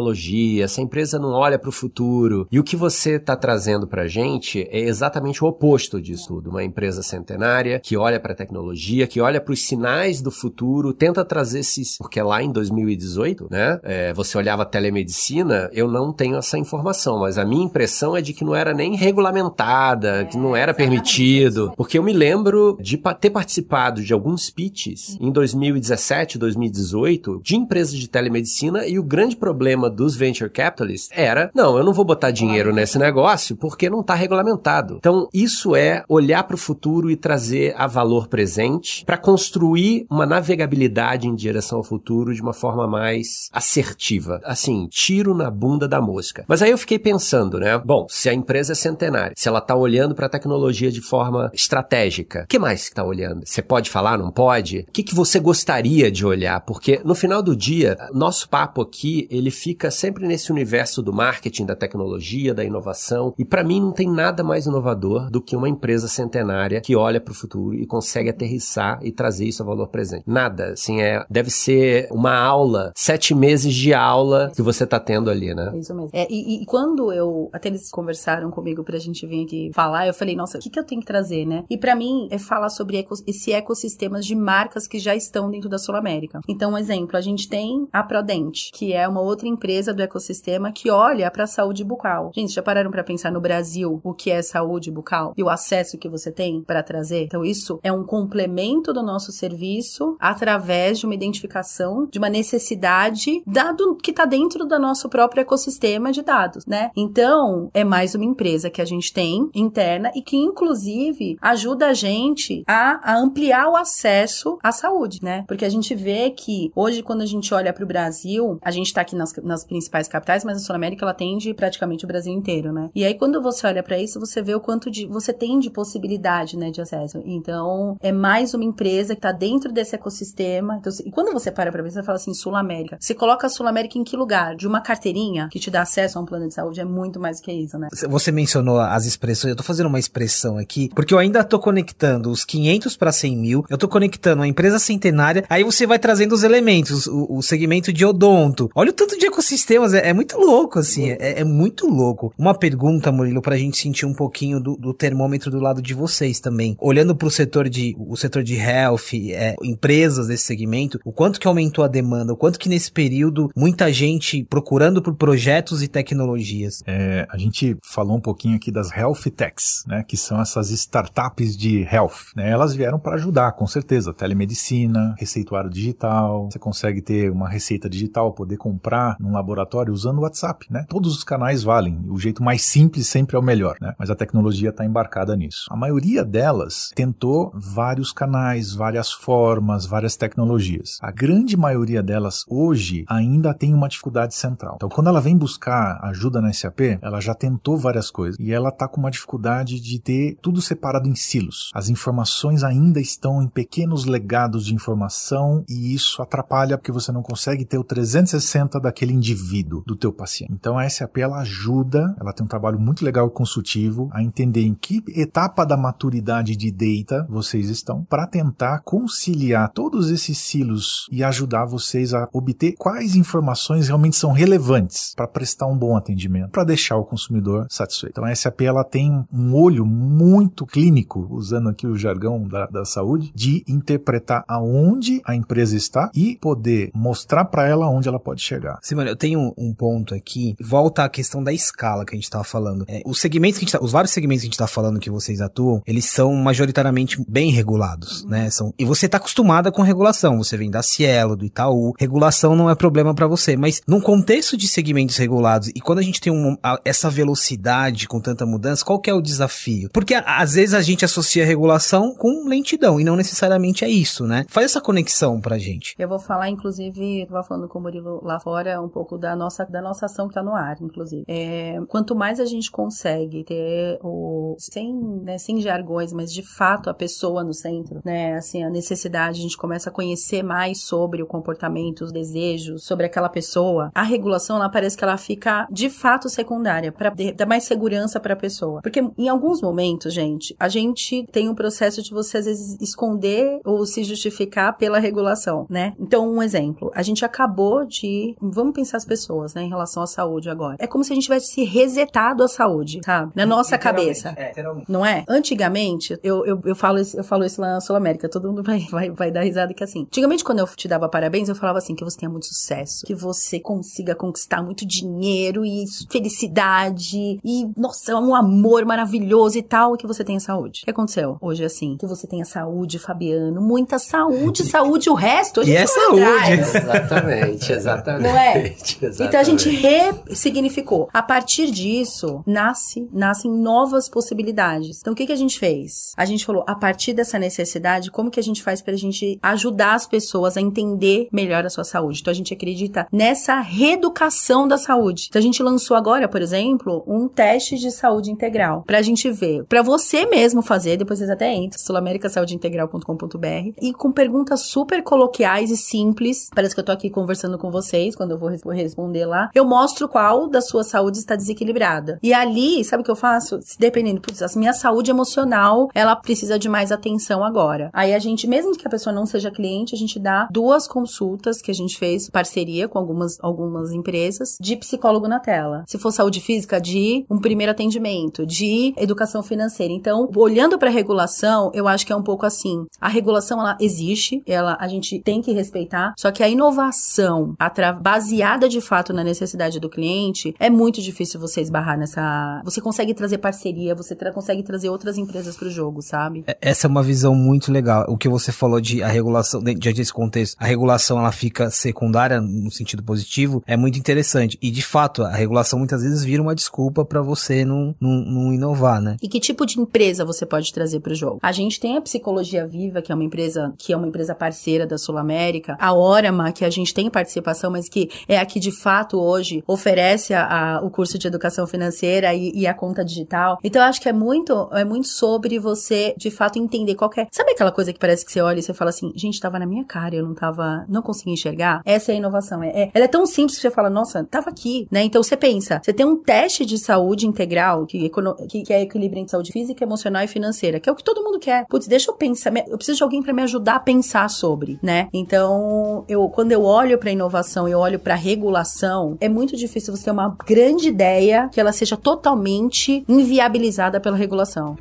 essa 0.60 0.80
empresa 0.80 1.18
não 1.18 1.30
olha 1.30 1.58
para 1.58 1.68
o 1.68 1.72
futuro. 1.72 2.46
E 2.50 2.58
o 2.58 2.64
que 2.64 2.76
você 2.76 3.18
tá 3.18 3.36
trazendo 3.36 3.86
pra 3.86 4.08
gente 4.08 4.66
é 4.70 4.80
exatamente 4.80 5.44
o 5.44 5.46
oposto 5.46 6.00
disso 6.00 6.32
tudo. 6.32 6.48
Uma 6.48 6.64
empresa 6.64 7.02
centenária 7.02 7.78
que 7.78 7.96
olha 7.96 8.18
para 8.18 8.32
a 8.32 8.36
tecnologia, 8.36 9.06
que 9.06 9.20
olha 9.20 9.40
para 9.40 9.52
os 9.52 9.62
sinais 9.62 10.22
do 10.22 10.30
futuro, 10.30 10.94
tenta 10.94 11.24
trazer 11.24 11.60
esses, 11.60 11.98
porque 11.98 12.20
lá 12.22 12.42
em 12.42 12.50
2018, 12.50 13.48
né, 13.50 13.78
é, 13.82 14.12
você 14.14 14.38
olhava 14.38 14.64
telemedicina, 14.64 15.68
eu 15.72 15.88
não 15.88 16.12
tenho 16.12 16.36
essa 16.36 16.56
informação, 16.56 17.18
mas 17.18 17.36
a 17.36 17.44
minha 17.44 17.64
impressão 17.64 18.16
é 18.16 18.22
de 18.22 18.32
que 18.32 18.44
não 18.44 18.54
era 18.54 18.72
nem 18.72 18.96
regulamentada, 18.96 20.24
que 20.24 20.38
não 20.38 20.56
era 20.56 20.72
permitido, 20.72 21.72
porque 21.76 21.98
eu 21.98 22.02
me 22.02 22.12
lembro 22.12 22.78
de 22.80 23.00
ter 23.20 23.30
participado 23.30 24.02
de 24.02 24.12
alguns 24.12 24.48
pitches 24.48 25.18
em 25.20 25.30
2017, 25.30 26.38
2018, 26.38 27.40
de 27.42 27.56
empresas 27.56 27.94
de 27.94 28.08
telemedicina 28.08 28.86
e 28.86 28.98
o 28.98 29.02
grande 29.02 29.36
problema 29.36 29.81
dos 29.90 30.16
venture 30.16 30.50
capitalists 30.50 31.10
era, 31.12 31.50
não, 31.54 31.76
eu 31.76 31.84
não 31.84 31.92
vou 31.92 32.04
botar 32.04 32.30
dinheiro 32.30 32.72
nesse 32.72 32.98
negócio 32.98 33.56
porque 33.56 33.90
não 33.90 34.00
está 34.00 34.14
regulamentado. 34.14 34.96
Então, 34.98 35.28
isso 35.32 35.74
é 35.76 36.04
olhar 36.08 36.44
para 36.44 36.54
o 36.54 36.58
futuro 36.58 37.10
e 37.10 37.16
trazer 37.16 37.74
a 37.76 37.86
valor 37.86 38.28
presente 38.28 39.04
para 39.04 39.16
construir 39.16 40.06
uma 40.10 40.26
navegabilidade 40.26 41.28
em 41.28 41.34
direção 41.34 41.78
ao 41.78 41.84
futuro 41.84 42.34
de 42.34 42.42
uma 42.42 42.52
forma 42.52 42.86
mais 42.86 43.48
assertiva. 43.52 44.40
Assim, 44.44 44.86
tiro 44.90 45.34
na 45.34 45.50
bunda 45.50 45.88
da 45.88 46.00
mosca. 46.00 46.44
Mas 46.46 46.62
aí 46.62 46.70
eu 46.70 46.78
fiquei 46.78 46.98
pensando, 46.98 47.58
né? 47.58 47.78
Bom, 47.78 48.06
se 48.08 48.28
a 48.28 48.34
empresa 48.34 48.72
é 48.72 48.74
centenária, 48.74 49.34
se 49.36 49.48
ela 49.48 49.58
está 49.58 49.74
olhando 49.74 50.14
para 50.14 50.26
a 50.26 50.30
tecnologia 50.30 50.90
de 50.90 51.00
forma 51.00 51.50
estratégica, 51.52 52.42
o 52.44 52.46
que 52.46 52.58
mais 52.58 52.82
está 52.82 53.04
olhando? 53.04 53.42
Você 53.44 53.62
pode 53.62 53.90
falar, 53.90 54.18
não 54.18 54.30
pode? 54.30 54.86
O 54.88 54.92
que, 54.92 55.02
que 55.02 55.14
você 55.14 55.38
gostaria 55.38 56.10
de 56.10 56.24
olhar? 56.24 56.60
Porque 56.60 57.00
no 57.04 57.14
final 57.14 57.42
do 57.42 57.56
dia, 57.56 57.96
nosso 58.12 58.48
papo 58.48 58.82
aqui, 58.82 59.26
ele 59.30 59.50
fica 59.50 59.71
sempre 59.90 60.26
nesse 60.26 60.50
universo 60.50 61.02
do 61.02 61.12
marketing, 61.12 61.66
da 61.66 61.76
tecnologia, 61.76 62.54
da 62.54 62.64
inovação. 62.64 63.34
E 63.38 63.44
para 63.44 63.64
mim 63.64 63.80
não 63.80 63.92
tem 63.92 64.08
nada 64.08 64.42
mais 64.42 64.66
inovador 64.66 65.30
do 65.30 65.40
que 65.40 65.56
uma 65.56 65.68
empresa 65.68 66.08
centenária 66.08 66.80
que 66.80 66.96
olha 66.96 67.20
para 67.20 67.32
o 67.32 67.34
futuro 67.34 67.74
e 67.74 67.86
consegue 67.86 68.30
aterrissar 68.30 68.98
e 69.02 69.12
trazer 69.12 69.46
isso 69.46 69.62
a 69.62 69.66
valor 69.66 69.88
presente. 69.88 70.24
Nada, 70.26 70.72
assim, 70.72 71.00
é, 71.00 71.24
deve 71.28 71.50
ser 71.50 72.08
uma 72.10 72.34
aula, 72.36 72.92
sete 72.96 73.34
meses 73.34 73.74
de 73.74 73.94
aula 73.94 74.50
que 74.54 74.62
você 74.62 74.84
está 74.84 74.98
tendo 74.98 75.30
ali, 75.30 75.54
né? 75.54 75.72
Isso 75.76 75.94
mesmo. 75.94 76.10
É, 76.12 76.26
e, 76.30 76.62
e, 76.62 76.66
quando 76.66 77.12
eu, 77.12 77.48
até 77.52 77.68
eles 77.68 77.90
conversaram 77.90 78.50
comigo 78.50 78.82
pra 78.84 78.98
gente 78.98 79.26
vir 79.26 79.44
aqui 79.44 79.70
falar, 79.74 80.06
eu 80.06 80.14
falei, 80.14 80.36
nossa, 80.36 80.58
o 80.58 80.60
que, 80.60 80.70
que 80.70 80.78
eu 80.78 80.84
tenho 80.84 81.00
que 81.00 81.06
trazer, 81.06 81.46
né? 81.46 81.64
E 81.68 81.76
para 81.76 81.94
mim 81.94 82.28
é 82.30 82.38
falar 82.38 82.70
sobre 82.70 82.98
eco, 82.98 83.14
esse 83.26 83.52
ecossistema 83.52 84.20
de 84.20 84.34
marcas 84.34 84.86
que 84.86 84.98
já 84.98 85.14
estão 85.14 85.50
dentro 85.50 85.68
da 85.68 85.78
Sul 85.78 85.94
América. 85.96 86.40
Então, 86.48 86.72
um 86.72 86.78
exemplo, 86.78 87.16
a 87.16 87.20
gente 87.20 87.48
tem 87.48 87.86
a 87.92 88.02
Prodente, 88.02 88.70
que 88.72 88.92
é 88.92 89.06
uma 89.06 89.20
outra 89.20 89.48
empresa 89.52 89.92
do 89.92 90.02
ecossistema 90.02 90.72
que 90.72 90.90
olha 90.90 91.30
para 91.30 91.44
a 91.44 91.46
saúde 91.46 91.84
bucal. 91.84 92.30
Gente, 92.34 92.52
já 92.52 92.62
pararam 92.62 92.90
para 92.90 93.04
pensar 93.04 93.30
no 93.30 93.40
Brasil 93.40 94.00
o 94.02 94.12
que 94.12 94.30
é 94.30 94.42
saúde 94.42 94.90
bucal 94.90 95.32
e 95.36 95.42
o 95.42 95.48
acesso 95.48 95.98
que 95.98 96.08
você 96.08 96.30
tem 96.30 96.62
para 96.62 96.82
trazer? 96.82 97.24
Então, 97.24 97.44
isso 97.44 97.78
é 97.82 97.92
um 97.92 98.04
complemento 98.04 98.92
do 98.92 99.02
nosso 99.02 99.32
serviço 99.32 100.16
através 100.18 100.98
de 100.98 101.06
uma 101.06 101.14
identificação 101.14 102.06
de 102.10 102.18
uma 102.18 102.28
necessidade 102.28 103.42
dado 103.46 103.96
que 103.96 104.10
está 104.10 104.24
dentro 104.24 104.66
do 104.66 104.78
nosso 104.78 105.08
próprio 105.08 105.42
ecossistema 105.42 106.12
de 106.12 106.22
dados, 106.22 106.66
né? 106.66 106.90
Então, 106.96 107.70
é 107.74 107.84
mais 107.84 108.14
uma 108.14 108.24
empresa 108.24 108.70
que 108.70 108.80
a 108.80 108.84
gente 108.84 109.12
tem 109.12 109.50
interna 109.54 110.10
e 110.14 110.22
que, 110.22 110.36
inclusive, 110.36 111.36
ajuda 111.40 111.88
a 111.88 111.94
gente 111.94 112.62
a, 112.66 113.12
a 113.12 113.18
ampliar 113.18 113.68
o 113.68 113.76
acesso 113.76 114.58
à 114.62 114.72
saúde, 114.72 115.18
né? 115.22 115.44
Porque 115.46 115.64
a 115.64 115.68
gente 115.68 115.94
vê 115.94 116.30
que 116.30 116.70
hoje, 116.74 117.02
quando 117.02 117.22
a 117.22 117.26
gente 117.26 117.52
olha 117.52 117.72
para 117.72 117.84
o 117.84 117.88
Brasil, 117.88 118.58
a 118.62 118.70
gente 118.70 118.86
está 118.86 119.00
aqui 119.00 119.16
nas, 119.16 119.32
nas 119.42 119.64
principais 119.64 120.08
capitais, 120.08 120.44
mas 120.44 120.56
a 120.56 120.60
Sul 120.60 120.74
América 120.74 121.04
ela 121.04 121.12
atende 121.12 121.52
praticamente 121.54 122.04
o 122.04 122.08
Brasil 122.08 122.32
inteiro, 122.32 122.72
né? 122.72 122.90
E 122.94 123.04
aí, 123.04 123.14
quando 123.14 123.42
você 123.42 123.66
olha 123.66 123.82
para 123.82 123.98
isso, 123.98 124.20
você 124.20 124.42
vê 124.42 124.54
o 124.54 124.60
quanto 124.60 124.90
de 124.90 125.06
você 125.06 125.32
tem 125.32 125.58
de 125.58 125.70
possibilidade, 125.70 126.56
né, 126.56 126.70
de 126.70 126.80
acesso. 126.80 127.20
Então, 127.24 127.96
é 128.00 128.12
mais 128.12 128.54
uma 128.54 128.64
empresa 128.64 129.14
que 129.14 129.18
está 129.18 129.32
dentro 129.32 129.72
desse 129.72 129.94
ecossistema. 129.94 130.76
Então, 130.76 130.92
e 131.04 131.10
quando 131.10 131.32
você 131.32 131.50
para 131.50 131.70
para 131.70 131.82
pensar, 131.82 132.00
você 132.00 132.06
fala 132.06 132.16
assim, 132.16 132.34
Sul 132.34 132.54
América. 132.56 132.96
Você 133.00 133.14
coloca 133.14 133.46
a 133.46 133.50
Sul 133.50 133.66
América 133.66 133.98
em 133.98 134.04
que 134.04 134.16
lugar? 134.16 134.56
De 134.56 134.66
uma 134.66 134.80
carteirinha 134.80 135.48
que 135.50 135.58
te 135.58 135.70
dá 135.70 135.82
acesso 135.82 136.18
a 136.18 136.22
um 136.22 136.24
plano 136.24 136.48
de 136.48 136.54
saúde 136.54 136.80
é 136.80 136.84
muito 136.84 137.20
mais 137.20 137.40
que 137.40 137.52
isso, 137.52 137.78
né? 137.78 137.88
Você 138.08 138.32
mencionou 138.32 138.78
as 138.80 139.06
expressões, 139.06 139.50
eu 139.50 139.56
tô 139.56 139.62
fazendo 139.62 139.86
uma 139.86 139.98
expressão 139.98 140.58
aqui, 140.58 140.90
porque 140.94 141.14
eu 141.14 141.18
ainda 141.18 141.42
tô 141.44 141.58
conectando 141.58 142.30
os 142.30 142.44
500 142.44 142.96
para 142.96 143.12
100 143.12 143.36
mil, 143.36 143.64
eu 143.68 143.78
tô 143.78 143.88
conectando 143.88 144.42
a 144.42 144.46
empresa 144.46 144.78
centenária, 144.78 145.44
aí 145.48 145.64
você 145.64 145.86
vai 145.86 145.98
trazendo 145.98 146.32
os 146.32 146.42
elementos, 146.42 147.06
o, 147.06 147.26
o 147.30 147.42
segmento 147.42 147.92
de 147.92 148.04
odonto. 148.04 148.70
Olha 148.74 148.90
o 148.90 148.94
tanto 148.94 149.18
de 149.18 149.30
ecossistemas, 149.32 149.94
é, 149.94 150.08
é 150.08 150.12
muito 150.12 150.38
louco, 150.38 150.78
assim, 150.78 151.10
é, 151.10 151.40
é, 151.40 151.44
muito 151.44 151.86
louco. 151.86 152.32
Uma 152.38 152.54
pergunta, 152.54 153.10
Murilo, 153.10 153.40
pra 153.40 153.56
gente 153.56 153.78
sentir 153.78 154.06
um 154.06 154.14
pouquinho 154.14 154.60
do, 154.60 154.76
do 154.76 154.92
termômetro 154.92 155.50
do 155.50 155.58
lado 155.58 155.80
de 155.80 155.94
vocês 155.94 156.38
também. 156.38 156.76
Olhando 156.78 157.16
pro 157.16 157.30
setor 157.30 157.68
de, 157.68 157.96
o 157.98 158.16
setor 158.16 158.42
de 158.42 158.54
health, 158.54 159.14
é, 159.30 159.56
empresas 159.62 160.28
desse 160.28 160.44
segmento, 160.44 161.00
o 161.04 161.12
quanto 161.12 161.40
que 161.40 161.48
aumentou 161.48 161.84
a 161.84 161.88
demanda, 161.88 162.32
o 162.32 162.36
quanto 162.36 162.58
que 162.58 162.68
nesse 162.68 162.92
período 162.92 163.50
muita 163.56 163.92
gente 163.92 164.44
procurando 164.44 165.02
por 165.02 165.14
projetos 165.14 165.82
e 165.82 165.88
tecnologias. 165.88 166.82
É, 166.86 167.26
a 167.30 167.38
gente 167.38 167.76
falou 167.82 168.16
um 168.16 168.20
pouquinho 168.20 168.56
aqui 168.56 168.70
das 168.70 168.90
health 168.94 169.30
techs, 169.34 169.84
né, 169.86 170.04
que 170.06 170.16
são 170.16 170.40
essas 170.40 170.70
startups 170.70 171.56
de 171.56 171.82
health, 171.82 172.32
né, 172.36 172.50
elas 172.50 172.74
vieram 172.74 172.98
para 172.98 173.14
ajudar, 173.14 173.52
com 173.52 173.66
certeza, 173.66 174.12
telemedicina, 174.12 175.14
receituário 175.18 175.70
digital, 175.70 176.48
você 176.50 176.58
consegue 176.58 177.00
ter 177.00 177.30
uma 177.30 177.48
receita 177.48 177.88
digital, 177.88 178.32
poder 178.32 178.56
comprar 178.56 179.16
num 179.22 179.32
laboratório 179.32 179.92
usando 179.92 180.18
o 180.18 180.22
WhatsApp, 180.22 180.66
né, 180.70 180.84
todos 180.88 181.16
os 181.16 181.24
canais 181.24 181.62
valem, 181.62 182.04
o 182.08 182.18
jeito 182.18 182.42
mais 182.42 182.62
simples 182.62 183.08
sempre 183.08 183.36
é 183.36 183.38
o 183.38 183.42
melhor, 183.42 183.76
né, 183.80 183.94
mas 183.98 184.10
a 184.10 184.14
tecnologia 184.14 184.70
está 184.70 184.84
embarcada 184.84 185.36
nisso. 185.36 185.66
A 185.70 185.76
maioria 185.76 186.24
delas 186.24 186.90
tentou 186.94 187.52
vários 187.54 188.12
canais, 188.12 188.74
várias 188.74 189.12
formas, 189.12 189.86
várias 189.86 190.16
tecnologias. 190.16 190.98
A 191.00 191.10
grande 191.10 191.56
maioria 191.56 192.02
delas 192.02 192.44
hoje 192.48 193.04
ainda 193.08 193.54
tem 193.54 193.72
uma 193.74 193.88
dificuldade 193.88 194.34
central. 194.34 194.74
Então, 194.76 194.88
quando 194.88 195.08
ela 195.08 195.20
vem 195.20 195.36
buscar 195.36 196.00
ajuda 196.02 196.40
na 196.40 196.52
SAP, 196.52 196.98
ela 197.00 197.20
já 197.20 197.34
tentou 197.34 197.76
várias 197.76 198.10
coisas 198.10 198.36
e 198.38 198.52
ela 198.52 198.70
está 198.70 198.88
com 198.88 199.00
uma 199.00 199.10
dificuldade 199.10 199.80
de 199.80 199.98
ter 200.00 200.36
tudo 200.42 200.60
separado 200.60 201.08
em 201.08 201.14
silos. 201.14 201.70
As 201.74 201.88
informações 201.88 202.64
ainda 202.64 203.00
estão 203.00 203.42
em 203.42 203.48
pequenos 203.48 204.04
legados 204.04 204.66
de 204.66 204.74
informação 204.74 205.64
e 205.68 205.94
isso 205.94 206.22
atrapalha 206.22 206.76
porque 206.76 206.92
você 206.92 207.12
não 207.12 207.22
consegue 207.22 207.64
ter 207.64 207.78
o 207.78 207.84
360 207.84 208.80
daquele 208.80 209.11
indivíduo, 209.12 209.82
do 209.86 209.96
teu 209.96 210.12
paciente. 210.12 210.52
Então, 210.52 210.78
a 210.78 210.88
SAP 210.88 211.18
ela 211.18 211.40
ajuda, 211.40 212.14
ela 212.20 212.32
tem 212.32 212.44
um 212.44 212.48
trabalho 212.48 212.78
muito 212.78 213.04
legal 213.04 213.30
consultivo 213.30 214.08
a 214.12 214.22
entender 214.22 214.62
em 214.62 214.74
que 214.74 215.02
etapa 215.08 215.64
da 215.64 215.76
maturidade 215.76 216.56
de 216.56 216.70
data 216.70 217.26
vocês 217.28 217.68
estão 217.68 218.04
para 218.04 218.26
tentar 218.26 218.80
conciliar 218.80 219.70
todos 219.72 220.10
esses 220.10 220.38
silos 220.38 221.08
e 221.10 221.22
ajudar 221.22 221.64
vocês 221.64 222.14
a 222.14 222.28
obter 222.32 222.74
quais 222.78 223.16
informações 223.16 223.88
realmente 223.88 224.16
são 224.16 224.32
relevantes 224.32 225.14
para 225.16 225.28
prestar 225.28 225.66
um 225.66 225.76
bom 225.76 225.96
atendimento, 225.96 226.50
para 226.50 226.64
deixar 226.64 226.96
o 226.96 227.04
consumidor 227.04 227.66
satisfeito. 227.68 228.12
Então 228.12 228.24
a 228.24 228.34
SAP 228.34 228.62
ela 228.62 228.84
tem 228.84 229.24
um 229.32 229.54
olho 229.54 229.84
muito 229.86 230.66
clínico, 230.66 231.26
usando 231.30 231.68
aqui 231.68 231.86
o 231.86 231.96
jargão 231.96 232.46
da, 232.46 232.66
da 232.66 232.84
saúde, 232.84 233.32
de 233.34 233.64
interpretar 233.66 234.44
aonde 234.46 235.20
a 235.24 235.34
empresa 235.34 235.76
está 235.76 236.10
e 236.14 236.36
poder 236.36 236.90
mostrar 236.94 237.44
para 237.44 237.66
ela 237.66 237.88
onde 237.88 238.08
ela 238.08 238.20
pode 238.20 238.42
chegar. 238.42 238.78
Simone, 239.02 239.10
eu 239.10 239.16
tenho 239.16 239.52
um 239.56 239.74
ponto 239.74 240.14
aqui, 240.14 240.54
volta 240.60 241.04
à 241.04 241.08
questão 241.08 241.42
da 241.42 241.52
escala 241.52 242.04
que 242.04 242.14
a 242.14 242.16
gente 242.16 242.24
estava 242.24 242.44
falando. 242.44 242.84
É, 242.88 243.02
os 243.04 243.20
segmentos 243.20 243.58
que 243.58 243.64
a 243.64 243.66
gente 243.66 243.78
tá, 243.78 243.84
os 243.84 243.92
vários 243.92 244.12
segmentos 244.12 244.42
que 244.42 244.46
a 244.46 244.48
gente 244.48 244.54
está 244.54 244.66
falando 244.66 245.00
que 245.00 245.10
vocês 245.10 245.40
atuam, 245.40 245.82
eles 245.86 246.06
são 246.06 246.34
majoritariamente 246.34 247.22
bem 247.28 247.50
regulados, 247.50 248.24
né? 248.24 248.48
São, 248.50 248.72
e 248.78 248.84
você 248.84 249.06
está 249.06 249.18
acostumada 249.18 249.70
com 249.70 249.82
regulação, 249.82 250.38
você 250.38 250.56
vem 250.56 250.70
da 250.70 250.82
Cielo, 250.82 251.36
do 251.36 251.44
Itaú, 251.44 251.92
regulação 251.98 252.56
não 252.56 252.70
é 252.70 252.74
problema 252.74 253.14
para 253.14 253.26
você, 253.26 253.56
mas 253.56 253.80
num 253.86 254.00
contexto 254.00 254.56
de 254.56 254.68
segmentos 254.68 255.16
regulados 255.16 255.68
e 255.68 255.80
quando 255.80 255.98
a 255.98 256.02
gente 256.02 256.20
tem 256.20 256.32
um, 256.32 256.56
a, 256.62 256.78
essa 256.84 257.10
velocidade 257.10 258.06
com 258.06 258.20
tanta 258.20 258.46
mudança, 258.46 258.84
qual 258.84 259.00
que 259.00 259.10
é 259.10 259.14
o 259.14 259.22
desafio? 259.22 259.90
Porque 259.92 260.14
a, 260.14 260.22
às 260.38 260.54
vezes 260.54 260.74
a 260.74 260.82
gente 260.82 261.04
associa 261.04 261.44
regulação 261.44 262.14
com 262.14 262.48
lentidão 262.48 263.00
e 263.00 263.04
não 263.04 263.16
necessariamente 263.16 263.84
é 263.84 263.88
isso, 263.88 264.26
né? 264.26 264.44
Faz 264.48 264.66
essa 264.66 264.80
conexão 264.80 265.40
pra 265.40 265.58
gente. 265.58 265.94
Eu 265.98 266.08
vou 266.08 266.18
falar, 266.18 266.48
inclusive, 266.48 267.22
eu 267.22 267.26
tava 267.26 267.42
falando 267.42 267.68
com 267.68 267.78
o 267.78 267.82
Murilo 267.82 268.20
lá 268.22 268.38
fora, 268.40 268.80
um 268.80 268.88
pouco 268.92 269.18
da 269.18 269.34
nossa, 269.34 269.64
da 269.64 269.80
nossa 269.80 270.06
ação 270.06 270.28
que 270.28 270.34
tá 270.34 270.42
no 270.42 270.54
ar, 270.54 270.76
inclusive. 270.80 271.24
É, 271.26 271.78
quanto 271.88 272.14
mais 272.14 272.38
a 272.38 272.44
gente 272.44 272.70
consegue 272.70 273.44
ter 273.44 273.98
o, 274.02 274.54
sem, 274.58 274.94
né, 274.94 275.38
sem 275.38 275.60
jargões, 275.60 276.12
mas 276.12 276.32
de 276.32 276.42
fato 276.42 276.90
a 276.90 276.94
pessoa 276.94 277.42
no 277.42 277.54
centro, 277.54 278.00
né, 278.04 278.34
assim, 278.34 278.62
a 278.62 278.70
necessidade, 278.70 279.38
a 279.38 279.42
gente 279.42 279.56
começa 279.56 279.90
a 279.90 279.92
conhecer 279.92 280.42
mais 280.42 280.82
sobre 280.82 281.22
o 281.22 281.26
comportamento, 281.26 282.02
os 282.02 282.12
desejos, 282.12 282.84
sobre 282.84 283.06
aquela 283.06 283.28
pessoa, 283.28 283.90
a 283.94 284.02
regulação, 284.02 284.56
ela 284.56 284.68
parece 284.68 284.96
que 284.96 285.04
ela 285.04 285.16
fica 285.16 285.66
de 285.70 285.88
fato 285.88 286.28
secundária, 286.28 286.92
para 286.92 287.12
dar 287.34 287.46
mais 287.46 287.64
segurança 287.64 288.20
para 288.20 288.34
a 288.34 288.36
pessoa. 288.36 288.80
Porque 288.82 289.02
em 289.16 289.28
alguns 289.28 289.62
momentos, 289.62 290.12
gente, 290.12 290.54
a 290.58 290.68
gente 290.68 291.26
tem 291.32 291.48
um 291.48 291.54
processo 291.54 292.02
de 292.02 292.10
você 292.10 292.38
às 292.38 292.44
vezes 292.44 292.76
esconder 292.80 293.60
ou 293.64 293.86
se 293.86 294.04
justificar 294.04 294.76
pela 294.76 294.98
regulação, 294.98 295.66
né? 295.68 295.94
Então, 295.98 296.28
um 296.28 296.42
exemplo, 296.42 296.90
a 296.94 297.02
gente 297.02 297.24
acabou 297.24 297.84
de, 297.84 298.34
vamos 298.40 298.74
pensar 298.74 298.81
as 298.94 299.04
pessoas, 299.04 299.54
né, 299.54 299.62
em 299.62 299.68
relação 299.68 300.02
à 300.02 300.06
saúde 300.06 300.48
agora. 300.48 300.76
É 300.78 300.86
como 300.86 301.04
se 301.04 301.12
a 301.12 301.14
gente 301.14 301.24
tivesse 301.24 301.64
resetado 301.64 302.42
a 302.42 302.48
saúde, 302.48 303.00
sabe? 303.04 303.32
Na 303.34 303.46
nossa 303.46 303.78
cabeça. 303.78 304.34
É, 304.36 304.52
não 304.88 305.04
é? 305.04 305.24
Antigamente, 305.28 306.18
eu, 306.22 306.44
eu, 306.44 306.60
eu, 306.64 306.74
falo, 306.74 306.98
isso, 306.98 307.16
eu 307.16 307.24
falo 307.24 307.44
isso 307.44 307.60
lá 307.60 307.74
na 307.74 307.80
Sul 307.80 307.96
América, 307.96 308.28
todo 308.28 308.48
mundo 308.48 308.62
vai, 308.62 308.80
vai, 308.90 309.10
vai 309.10 309.30
dar 309.30 309.42
risada 309.42 309.72
que 309.74 309.84
assim. 309.84 310.02
Antigamente, 310.02 310.44
quando 310.44 310.60
eu 310.60 310.66
te 310.66 310.88
dava 310.88 311.08
parabéns, 311.08 311.48
eu 311.48 311.54
falava 311.54 311.78
assim, 311.78 311.94
que 311.94 312.04
você 312.04 312.18
tenha 312.18 312.30
muito 312.30 312.46
sucesso, 312.46 313.04
que 313.06 313.14
você 313.14 313.58
consiga 313.60 314.14
conquistar 314.14 314.62
muito 314.62 314.86
dinheiro 314.86 315.64
e 315.64 315.84
felicidade 316.10 317.40
e, 317.44 317.70
nossa, 317.76 318.16
um 318.16 318.34
amor 318.34 318.84
maravilhoso 318.84 319.58
e 319.58 319.62
tal, 319.62 319.94
e 319.94 319.98
que 319.98 320.06
você 320.06 320.24
tenha 320.24 320.40
saúde. 320.40 320.80
O 320.82 320.84
que 320.84 320.90
aconteceu? 320.90 321.36
Hoje 321.40 321.62
é 321.62 321.66
assim, 321.66 321.96
que 321.98 322.06
você 322.06 322.26
tenha 322.26 322.44
saúde, 322.44 322.98
Fabiano, 322.98 323.60
muita 323.60 323.98
saúde, 323.98 324.64
saúde, 324.64 325.10
o 325.10 325.14
resto 325.14 325.62
gente 325.64 325.72
e 325.72 325.76
é 325.76 325.86
saúde. 325.86 326.22
Exatamente, 326.52 327.72
exatamente. 327.72 328.22
Não 328.22 328.38
é? 328.38 328.61
Exatamente. 328.62 329.22
Então 329.22 329.40
a 329.40 329.44
gente 329.44 329.68
ressignificou. 329.68 331.08
A 331.12 331.22
partir 331.22 331.70
disso, 331.70 332.42
nasce, 332.46 333.08
nascem 333.12 333.50
novas 333.50 334.08
possibilidades. 334.08 334.98
Então 335.00 335.12
o 335.12 335.16
que, 335.16 335.26
que 335.26 335.32
a 335.32 335.36
gente 335.36 335.58
fez? 335.58 336.12
A 336.16 336.24
gente 336.24 336.44
falou, 336.44 336.64
a 336.66 336.74
partir 336.74 337.12
dessa 337.12 337.38
necessidade, 337.38 338.10
como 338.10 338.30
que 338.30 338.40
a 338.40 338.42
gente 338.42 338.62
faz 338.62 338.80
pra 338.82 338.94
gente 338.96 339.38
ajudar 339.42 339.94
as 339.94 340.06
pessoas 340.06 340.56
a 340.56 340.60
entender 340.60 341.28
melhor 341.32 341.64
a 341.64 341.70
sua 341.70 341.84
saúde? 341.84 342.20
Então 342.20 342.30
a 342.30 342.34
gente 342.34 342.52
acredita 342.52 343.06
nessa 343.12 343.60
reeducação 343.60 344.66
da 344.66 344.78
saúde. 344.78 345.26
Então 345.28 345.40
a 345.40 345.42
gente 345.42 345.62
lançou 345.62 345.96
agora, 345.96 346.28
por 346.28 346.42
exemplo, 346.42 347.02
um 347.06 347.28
teste 347.28 347.76
de 347.78 347.90
saúde 347.90 348.30
integral 348.30 348.82
pra 348.86 349.02
gente 349.02 349.30
ver, 349.30 349.64
pra 349.64 349.82
você 349.82 350.26
mesmo 350.26 350.62
fazer, 350.62 350.96
depois 350.96 351.18
vocês 351.18 351.30
até 351.30 351.52
entram, 351.52 351.78
sulamericasaudeintegral.com.br 351.78 353.72
e 353.80 353.92
com 353.92 354.12
perguntas 354.12 354.62
super 354.62 355.02
coloquiais 355.02 355.70
e 355.70 355.76
simples. 355.76 356.48
Parece 356.54 356.74
que 356.74 356.80
eu 356.80 356.84
tô 356.84 356.92
aqui 356.92 357.10
conversando 357.10 357.58
com 357.58 357.70
vocês 357.70 358.14
quando 358.16 358.32
eu 358.32 358.38
vou 358.38 358.51
responder 358.74 359.26
lá. 359.26 359.50
Eu 359.54 359.64
mostro 359.64 360.08
qual 360.08 360.48
da 360.48 360.60
sua 360.60 360.84
saúde 360.84 361.18
está 361.18 361.36
desequilibrada. 361.36 362.18
E 362.22 362.32
ali, 362.32 362.84
sabe 362.84 363.02
o 363.02 363.04
que 363.04 363.10
eu 363.10 363.16
faço? 363.16 363.58
Dependendo, 363.78 364.20
putz, 364.20 364.42
a 364.42 364.58
minha 364.58 364.72
saúde 364.72 365.10
emocional, 365.10 365.88
ela 365.94 366.16
precisa 366.16 366.58
de 366.58 366.68
mais 366.68 366.92
atenção 366.92 367.44
agora. 367.44 367.90
Aí 367.92 368.14
a 368.14 368.18
gente, 368.18 368.46
mesmo 368.46 368.76
que 368.76 368.86
a 368.86 368.90
pessoa 368.90 369.14
não 369.14 369.26
seja 369.26 369.50
cliente, 369.50 369.94
a 369.94 369.98
gente 369.98 370.18
dá 370.18 370.48
duas 370.50 370.86
consultas 370.86 371.60
que 371.60 371.70
a 371.70 371.74
gente 371.74 371.98
fez 371.98 372.28
parceria 372.30 372.88
com 372.88 372.98
algumas, 372.98 373.38
algumas 373.40 373.92
empresas 373.92 374.56
de 374.60 374.76
psicólogo 374.76 375.28
na 375.28 375.40
tela. 375.40 375.84
Se 375.86 375.98
for 375.98 376.12
saúde 376.12 376.40
física, 376.40 376.80
de 376.80 377.24
um 377.30 377.38
primeiro 377.38 377.72
atendimento, 377.72 378.46
de 378.46 378.94
educação 378.96 379.42
financeira. 379.42 379.92
Então, 379.92 380.28
olhando 380.36 380.78
para 380.78 380.88
a 380.88 380.92
regulação, 380.92 381.70
eu 381.74 381.88
acho 381.88 382.06
que 382.06 382.12
é 382.12 382.16
um 382.16 382.22
pouco 382.22 382.46
assim. 382.46 382.84
A 383.00 383.08
regulação 383.08 383.60
ela 383.60 383.76
existe, 383.80 384.42
ela 384.46 384.76
a 384.78 384.88
gente 384.88 385.20
tem 385.20 385.40
que 385.40 385.52
respeitar, 385.52 386.12
só 386.18 386.30
que 386.30 386.42
a 386.42 386.48
inovação 386.48 387.54
baseada 388.00 388.41
de 388.68 388.80
fato 388.80 389.12
na 389.12 389.22
necessidade 389.22 389.78
do 389.78 389.88
cliente 389.88 390.54
é 390.58 390.68
muito 390.68 391.00
difícil 391.00 391.38
você 391.40 391.60
esbarrar 391.60 391.98
nessa. 391.98 392.60
Você 392.64 392.80
consegue 392.80 393.14
trazer 393.14 393.38
parceria, 393.38 393.94
você 393.94 394.14
tra 394.14 394.32
consegue 394.32 394.62
trazer 394.62 394.88
outras 394.88 395.16
empresas 395.16 395.56
para 395.56 395.68
o 395.68 395.70
jogo, 395.70 396.02
sabe? 396.02 396.44
É, 396.46 396.56
essa 396.60 396.86
é 396.86 396.90
uma 396.90 397.02
visão 397.02 397.34
muito 397.34 397.70
legal. 397.70 398.04
O 398.08 398.16
que 398.16 398.28
você 398.28 398.50
falou 398.50 398.80
de 398.80 399.02
a 399.02 399.08
regulação, 399.08 399.62
diante 399.62 399.94
desse 399.94 400.12
contexto, 400.12 400.56
a 400.58 400.64
regulação 400.64 401.18
ela 401.18 401.32
fica 401.32 401.70
secundária 401.70 402.40
no 402.40 402.70
sentido 402.70 403.02
positivo, 403.02 403.62
é 403.66 403.76
muito 403.76 403.98
interessante. 403.98 404.58
E 404.60 404.70
de 404.70 404.82
fato, 404.82 405.22
a 405.22 405.32
regulação 405.32 405.78
muitas 405.78 406.02
vezes 406.02 406.24
vira 406.24 406.42
uma 406.42 406.54
desculpa 406.54 407.04
para 407.04 407.22
você 407.22 407.64
não, 407.64 407.94
não, 408.00 408.10
não 408.24 408.52
inovar, 408.52 409.00
né? 409.00 409.16
E 409.22 409.28
que 409.28 409.38
tipo 409.38 409.64
de 409.66 409.80
empresa 409.80 410.24
você 410.24 410.44
pode 410.44 410.72
trazer 410.72 411.00
para 411.00 411.12
o 411.12 411.16
jogo? 411.16 411.38
A 411.42 411.52
gente 411.52 411.78
tem 411.78 411.96
a 411.96 412.00
Psicologia 412.00 412.66
Viva, 412.66 413.02
que 413.02 413.12
é 413.12 413.14
uma 413.14 413.24
empresa 413.24 413.72
que 413.78 413.92
é 413.92 413.96
uma 413.96 414.06
empresa 414.06 414.34
parceira 414.34 414.86
da 414.86 414.98
Sul 414.98 415.18
América, 415.18 415.76
a 415.78 415.92
Orama, 415.92 416.52
que 416.52 416.64
a 416.64 416.70
gente 416.70 416.92
tem 416.92 417.10
participação, 417.10 417.70
mas 417.70 417.88
que 417.88 418.08
é 418.32 418.38
a 418.38 418.46
que 418.46 418.58
de 418.58 418.72
fato 418.72 419.20
hoje 419.20 419.62
oferece 419.66 420.32
a, 420.32 420.76
a, 420.76 420.80
o 420.84 420.90
curso 420.90 421.18
de 421.18 421.26
educação 421.26 421.66
financeira 421.66 422.34
e, 422.34 422.52
e, 422.54 422.66
a 422.66 422.74
conta 422.74 423.04
digital. 423.04 423.58
Então 423.62 423.82
eu 423.82 423.88
acho 423.88 424.00
que 424.00 424.08
é 424.08 424.12
muito, 424.12 424.68
é 424.72 424.84
muito 424.84 425.08
sobre 425.08 425.58
você 425.58 426.14
de 426.16 426.30
fato 426.30 426.58
entender 426.58 426.94
qual 426.94 427.10
é. 427.16 427.26
Sabe 427.30 427.52
aquela 427.52 427.70
coisa 427.70 427.92
que 427.92 427.98
parece 427.98 428.24
que 428.24 428.32
você 428.32 428.40
olha 428.40 428.58
e 428.58 428.62
você 428.62 428.72
fala 428.72 428.90
assim, 428.90 429.12
gente, 429.14 429.40
tava 429.40 429.58
na 429.58 429.66
minha 429.66 429.84
cara, 429.84 430.14
eu 430.14 430.24
não 430.24 430.34
tava, 430.34 430.84
não 430.88 431.02
consegui 431.02 431.32
enxergar? 431.32 431.82
Essa 431.84 432.12
é 432.12 432.14
a 432.14 432.18
inovação. 432.18 432.62
É, 432.62 432.68
é 432.68 432.90
ela 432.94 433.04
é 433.04 433.08
tão 433.08 433.26
simples 433.26 433.56
que 433.56 433.62
você 433.62 433.70
fala, 433.70 433.90
nossa, 433.90 434.24
tava 434.24 434.50
aqui, 434.50 434.86
né? 434.90 435.02
Então 435.02 435.22
você 435.22 435.36
pensa, 435.36 435.80
você 435.82 435.92
tem 435.92 436.06
um 436.06 436.16
teste 436.16 436.64
de 436.64 436.78
saúde 436.78 437.26
integral 437.26 437.86
que, 437.86 438.10
que, 438.48 438.62
que 438.62 438.72
é 438.72 438.82
equilíbrio 438.82 439.20
entre 439.20 439.30
saúde 439.30 439.52
física, 439.52 439.84
emocional 439.84 440.22
e 440.22 440.28
financeira, 440.28 440.80
que 440.80 440.88
é 440.88 440.92
o 440.92 440.96
que 440.96 441.04
todo 441.04 441.22
mundo 441.22 441.38
quer. 441.38 441.66
Putz, 441.68 441.86
deixa 441.86 442.10
eu 442.10 442.14
pensar, 442.14 442.52
eu 442.66 442.76
preciso 442.76 442.98
de 442.98 443.04
alguém 443.04 443.22
para 443.22 443.32
me 443.32 443.42
ajudar 443.42 443.76
a 443.76 443.80
pensar 443.80 444.28
sobre, 444.28 444.78
né? 444.82 445.08
Então, 445.12 446.04
eu 446.08 446.28
quando 446.28 446.52
eu 446.52 446.64
olho 446.64 446.98
para 446.98 447.10
inovação, 447.10 447.68
eu 447.68 447.78
olho 447.78 447.98
para 447.98 448.14
regulação, 448.22 449.16
é 449.20 449.28
muito 449.28 449.56
difícil 449.56 449.94
você 449.94 450.04
ter 450.04 450.10
uma 450.12 450.36
grande 450.46 450.88
ideia 450.88 451.48
que 451.52 451.60
ela 451.60 451.72
seja 451.72 451.96
totalmente 451.96 453.04
inviabilizada 453.08 454.00
pela 454.00 454.16
regulação. 454.16 454.76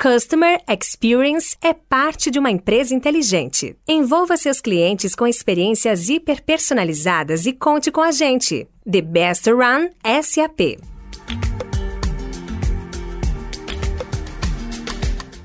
Customer 0.00 0.62
Experience 0.68 1.56
é 1.60 1.72
parte 1.72 2.30
de 2.30 2.38
uma 2.38 2.50
empresa 2.50 2.94
inteligente. 2.94 3.76
Envolva 3.88 4.36
seus 4.36 4.60
clientes 4.60 5.16
com 5.16 5.26
experiências 5.26 6.08
hiperpersonalizadas 6.08 7.44
e 7.44 7.52
conte 7.52 7.90
com 7.90 8.02
a 8.02 8.12
gente. 8.12 8.68
The 8.88 9.00
Best 9.00 9.50
Run 9.50 9.88
SAP. 10.22 10.78